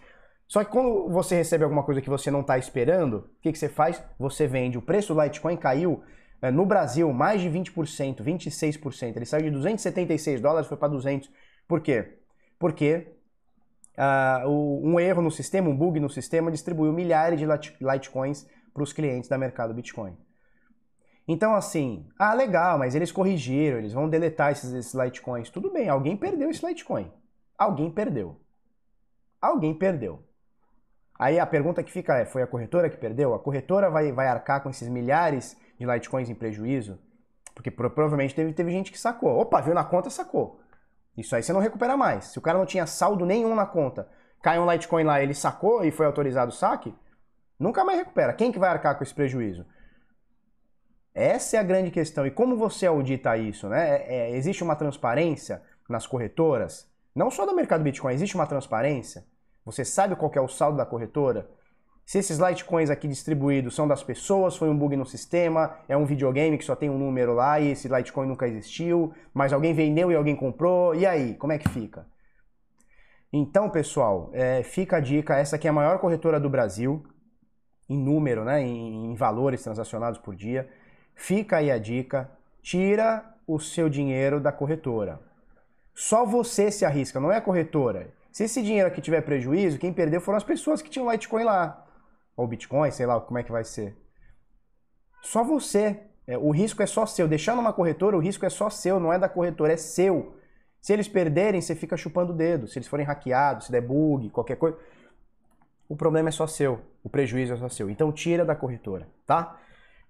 Só 0.46 0.64
que 0.64 0.70
quando 0.70 1.08
você 1.08 1.36
recebe 1.36 1.62
alguma 1.62 1.84
coisa 1.84 2.00
que 2.00 2.10
você 2.10 2.30
não 2.30 2.40
está 2.40 2.58
esperando, 2.58 3.18
o 3.18 3.40
que, 3.40 3.52
que 3.52 3.58
você 3.58 3.68
faz? 3.68 4.02
Você 4.18 4.46
vende. 4.46 4.78
O 4.78 4.82
preço 4.82 5.14
do 5.14 5.22
Litecoin 5.22 5.56
caiu 5.56 6.02
é, 6.42 6.50
no 6.50 6.66
Brasil 6.66 7.12
mais 7.12 7.40
de 7.40 7.48
20%, 7.48 8.22
26%. 8.22 9.16
Ele 9.16 9.24
saiu 9.24 9.44
de 9.44 9.50
276 9.50 10.40
dólares 10.40 10.66
foi 10.66 10.76
para 10.76 10.88
200. 10.88 11.30
Por 11.68 11.80
quê? 11.80 12.18
Porque 12.58 13.06
uh, 13.96 14.48
um 14.48 14.98
erro 14.98 15.22
no 15.22 15.30
sistema, 15.30 15.68
um 15.68 15.76
bug 15.76 15.98
no 16.00 16.10
sistema, 16.10 16.50
distribuiu 16.50 16.92
milhares 16.92 17.38
de 17.38 17.46
Litecoins 17.80 18.46
para 18.72 18.82
os 18.82 18.92
clientes 18.92 19.28
da 19.28 19.38
mercado 19.38 19.74
Bitcoin. 19.74 20.16
Então, 21.26 21.54
assim, 21.54 22.08
ah, 22.18 22.34
legal, 22.34 22.78
mas 22.78 22.94
eles 22.94 23.12
corrigiram, 23.12 23.78
eles 23.78 23.92
vão 23.92 24.08
deletar 24.08 24.52
esses, 24.52 24.72
esses 24.72 24.94
Litecoins. 24.94 25.48
Tudo 25.48 25.70
bem, 25.70 25.88
alguém 25.88 26.16
perdeu 26.16 26.50
esse 26.50 26.66
Litecoin. 26.66 27.10
Alguém 27.56 27.90
perdeu. 27.90 28.40
Alguém 29.40 29.74
perdeu. 29.74 30.22
Aí 31.18 31.38
a 31.38 31.46
pergunta 31.46 31.82
que 31.82 31.92
fica 31.92 32.16
é: 32.16 32.24
foi 32.24 32.42
a 32.42 32.46
corretora 32.46 32.88
que 32.88 32.96
perdeu? 32.96 33.34
A 33.34 33.38
corretora 33.38 33.90
vai, 33.90 34.10
vai 34.10 34.26
arcar 34.26 34.62
com 34.62 34.70
esses 34.70 34.88
milhares 34.88 35.56
de 35.78 35.84
Litecoins 35.84 36.30
em 36.30 36.34
prejuízo? 36.34 36.98
Porque 37.54 37.70
provavelmente 37.70 38.34
teve, 38.34 38.52
teve 38.54 38.70
gente 38.70 38.90
que 38.90 38.98
sacou. 38.98 39.38
Opa, 39.38 39.60
viu 39.60 39.74
na 39.74 39.84
conta, 39.84 40.08
sacou. 40.08 40.60
Isso 41.16 41.34
aí 41.34 41.42
você 41.42 41.52
não 41.52 41.60
recupera 41.60 41.96
mais. 41.96 42.26
Se 42.26 42.38
o 42.38 42.42
cara 42.42 42.58
não 42.58 42.66
tinha 42.66 42.86
saldo 42.86 43.26
nenhum 43.26 43.54
na 43.54 43.66
conta, 43.66 44.08
cai 44.42 44.58
um 44.58 44.70
Litecoin 44.70 45.04
lá, 45.04 45.22
ele 45.22 45.34
sacou 45.34 45.84
e 45.84 45.90
foi 45.90 46.06
autorizado 46.06 46.50
o 46.50 46.54
saque, 46.54 46.94
nunca 47.58 47.84
mais 47.84 47.98
recupera. 47.98 48.32
Quem 48.32 48.52
que 48.52 48.58
vai 48.58 48.70
arcar 48.70 48.96
com 48.96 49.02
esse 49.02 49.14
prejuízo? 49.14 49.66
Essa 51.14 51.56
é 51.56 51.60
a 51.60 51.64
grande 51.64 51.90
questão. 51.90 52.26
E 52.26 52.30
como 52.30 52.56
você 52.56 52.86
audita 52.86 53.36
isso? 53.36 53.68
Né? 53.68 53.96
É, 53.96 54.14
é, 54.14 54.36
existe 54.36 54.62
uma 54.62 54.76
transparência 54.76 55.62
nas 55.88 56.06
corretoras? 56.06 56.88
Não 57.14 57.30
só 57.30 57.44
do 57.44 57.54
mercado 57.54 57.82
Bitcoin, 57.82 58.14
existe 58.14 58.36
uma 58.36 58.46
transparência? 58.46 59.26
Você 59.64 59.84
sabe 59.84 60.16
qual 60.16 60.30
é 60.34 60.40
o 60.40 60.48
saldo 60.48 60.78
da 60.78 60.86
corretora? 60.86 61.50
Se 62.10 62.18
esses 62.18 62.38
Litecoins 62.38 62.90
aqui 62.90 63.06
distribuídos 63.06 63.76
são 63.76 63.86
das 63.86 64.02
pessoas, 64.02 64.56
foi 64.56 64.68
um 64.68 64.76
bug 64.76 64.96
no 64.96 65.06
sistema, 65.06 65.76
é 65.88 65.96
um 65.96 66.04
videogame 66.04 66.58
que 66.58 66.64
só 66.64 66.74
tem 66.74 66.90
um 66.90 66.98
número 66.98 67.32
lá 67.32 67.60
e 67.60 67.68
esse 67.70 67.86
Litecoin 67.86 68.26
nunca 68.26 68.48
existiu, 68.48 69.14
mas 69.32 69.52
alguém 69.52 69.72
vendeu 69.72 70.10
e 70.10 70.16
alguém 70.16 70.34
comprou, 70.34 70.92
e 70.92 71.06
aí, 71.06 71.34
como 71.34 71.52
é 71.52 71.58
que 71.58 71.68
fica? 71.68 72.04
Então, 73.32 73.70
pessoal, 73.70 74.28
é, 74.32 74.60
fica 74.64 74.96
a 74.96 75.00
dica, 75.00 75.36
essa 75.36 75.54
aqui 75.54 75.68
é 75.68 75.70
a 75.70 75.72
maior 75.72 76.00
corretora 76.00 76.40
do 76.40 76.50
Brasil, 76.50 77.06
em 77.88 77.96
número, 77.96 78.44
né, 78.44 78.60
em, 78.60 79.12
em 79.12 79.14
valores 79.14 79.62
transacionados 79.62 80.18
por 80.18 80.34
dia. 80.34 80.68
Fica 81.14 81.58
aí 81.58 81.70
a 81.70 81.78
dica, 81.78 82.28
tira 82.60 83.24
o 83.46 83.60
seu 83.60 83.88
dinheiro 83.88 84.40
da 84.40 84.50
corretora. 84.50 85.20
Só 85.94 86.26
você 86.26 86.72
se 86.72 86.84
arrisca, 86.84 87.20
não 87.20 87.30
é 87.30 87.36
a 87.36 87.40
corretora. 87.40 88.12
Se 88.32 88.42
esse 88.42 88.60
dinheiro 88.62 88.88
aqui 88.88 89.00
tiver 89.00 89.20
prejuízo, 89.20 89.78
quem 89.78 89.92
perdeu 89.92 90.20
foram 90.20 90.38
as 90.38 90.42
pessoas 90.42 90.82
que 90.82 90.90
tinham 90.90 91.08
Litecoin 91.08 91.44
lá. 91.44 91.86
Ou 92.36 92.46
Bitcoin, 92.46 92.90
sei 92.90 93.06
lá 93.06 93.20
como 93.20 93.38
é 93.38 93.42
que 93.42 93.52
vai 93.52 93.64
ser. 93.64 93.96
Só 95.22 95.44
você. 95.44 96.00
É, 96.26 96.38
o 96.38 96.50
risco 96.50 96.82
é 96.82 96.86
só 96.86 97.06
seu. 97.06 97.26
Deixando 97.26 97.58
uma 97.58 97.72
corretora, 97.72 98.16
o 98.16 98.20
risco 98.20 98.46
é 98.46 98.50
só 98.50 98.70
seu, 98.70 99.00
não 99.00 99.12
é 99.12 99.18
da 99.18 99.28
corretora, 99.28 99.72
é 99.72 99.76
seu. 99.76 100.34
Se 100.80 100.92
eles 100.92 101.08
perderem, 101.08 101.60
você 101.60 101.74
fica 101.74 101.96
chupando 101.96 102.32
o 102.32 102.36
dedo. 102.36 102.66
Se 102.66 102.78
eles 102.78 102.88
forem 102.88 103.04
hackeados, 103.04 103.66
se 103.66 103.72
der 103.72 103.82
bug, 103.82 104.30
qualquer 104.30 104.56
coisa. 104.56 104.78
O 105.88 105.96
problema 105.96 106.28
é 106.28 106.32
só 106.32 106.46
seu. 106.46 106.80
O 107.02 107.08
prejuízo 107.08 107.52
é 107.52 107.56
só 107.56 107.68
seu. 107.68 107.90
Então 107.90 108.12
tira 108.12 108.44
da 108.44 108.54
corretora, 108.54 109.08
tá? 109.26 109.58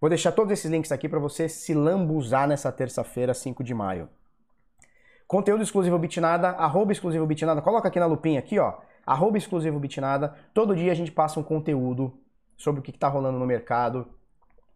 Vou 0.01 0.09
deixar 0.09 0.33
todos 0.33 0.53
esses 0.53 0.71
links 0.71 0.93
aqui 0.93 1.09
para 1.09 1.19
você 1.19 1.49
se 1.49 1.75
lambuzar 1.75 2.49
nessa 2.49 2.71
terça-feira, 2.73 3.35
5 3.35 3.63
de 3.63 3.75
maio. 3.75 4.09
Conteúdo 5.27 5.63
exclusivo 5.63 5.99
Bitnada, 5.99 6.49
arroba 6.51 6.91
exclusivo 6.91 7.27
Bitnada, 7.27 7.63
coloca 7.63 7.89
aqui 7.89 8.01
na 8.01 8.07
lupinha 8.07 8.41
aqui, 8.41 8.59
ó, 8.59 8.79
arroba 9.11 9.37
exclusivo 9.37 9.81
Bitnada. 9.81 10.37
Todo 10.55 10.77
dia 10.77 10.93
a 10.93 10.95
gente 10.95 11.11
passa 11.11 11.41
um 11.41 11.43
conteúdo 11.43 12.13
sobre 12.57 12.81
o 12.81 12.83
que 12.83 12.93
está 12.93 13.09
rolando 13.09 13.39
no 13.39 13.47
mercado, 13.47 14.07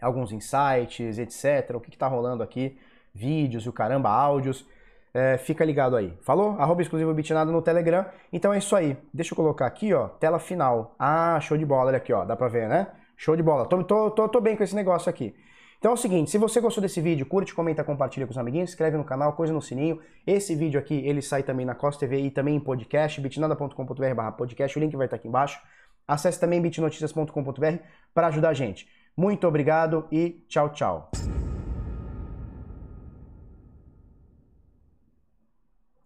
alguns 0.00 0.32
insights, 0.32 1.18
etc, 1.18 1.76
o 1.76 1.80
que 1.80 1.90
está 1.90 2.08
rolando 2.08 2.42
aqui, 2.42 2.76
vídeos 3.14 3.64
e 3.64 3.68
o 3.68 3.72
caramba, 3.72 4.10
áudios. 4.10 4.66
É, 5.12 5.38
fica 5.38 5.64
ligado 5.64 5.94
aí. 5.94 6.18
Falou? 6.22 6.60
Arroba 6.60 6.82
exclusivo 6.82 7.14
Bitnada 7.14 7.52
no 7.52 7.62
Telegram. 7.62 8.04
Então 8.32 8.52
é 8.52 8.58
isso 8.58 8.74
aí. 8.74 8.96
Deixa 9.12 9.32
eu 9.32 9.36
colocar 9.36 9.66
aqui, 9.66 9.94
ó, 9.94 10.08
tela 10.08 10.40
final. 10.40 10.96
Ah, 10.98 11.38
show 11.40 11.56
de 11.56 11.64
bola, 11.64 11.90
olha 11.90 11.98
aqui, 11.98 12.12
ó, 12.12 12.24
dá 12.24 12.34
pra 12.34 12.48
ver, 12.48 12.68
né? 12.68 12.88
Show 13.16 13.36
de 13.36 13.42
bola. 13.42 13.66
Tô, 13.66 13.84
tô, 13.84 14.10
tô, 14.10 14.28
tô 14.28 14.40
bem 14.40 14.56
com 14.56 14.64
esse 14.64 14.74
negócio 14.74 15.08
aqui. 15.08 15.32
Então 15.84 15.92
é 15.92 15.94
o 15.96 15.98
seguinte, 15.98 16.30
se 16.30 16.38
você 16.38 16.62
gostou 16.62 16.80
desse 16.80 16.98
vídeo, 16.98 17.26
curte, 17.26 17.54
comenta, 17.54 17.84
compartilha 17.84 18.26
com 18.26 18.30
os 18.30 18.38
amiguinhos, 18.38 18.70
inscreve 18.70 18.96
no 18.96 19.04
canal, 19.04 19.34
coisa 19.34 19.52
no 19.52 19.60
sininho. 19.60 20.00
Esse 20.26 20.54
vídeo 20.54 20.80
aqui, 20.80 20.94
ele 21.06 21.20
sai 21.20 21.42
também 21.42 21.66
na 21.66 21.74
Costa 21.74 22.00
TV 22.00 22.22
e 22.22 22.30
também 22.30 22.56
em 22.56 22.58
podcast, 22.58 23.20
bitnada.com.br 23.20 24.32
podcast, 24.38 24.78
o 24.78 24.80
link 24.80 24.96
vai 24.96 25.06
estar 25.06 25.16
aqui 25.16 25.28
embaixo. 25.28 25.60
Acesse 26.08 26.40
também 26.40 26.58
bitnoticias.com.br 26.62 27.82
para 28.14 28.28
ajudar 28.28 28.48
a 28.48 28.54
gente. 28.54 28.88
Muito 29.14 29.46
obrigado 29.46 30.08
e 30.10 30.42
tchau, 30.48 30.70
tchau. 30.70 31.10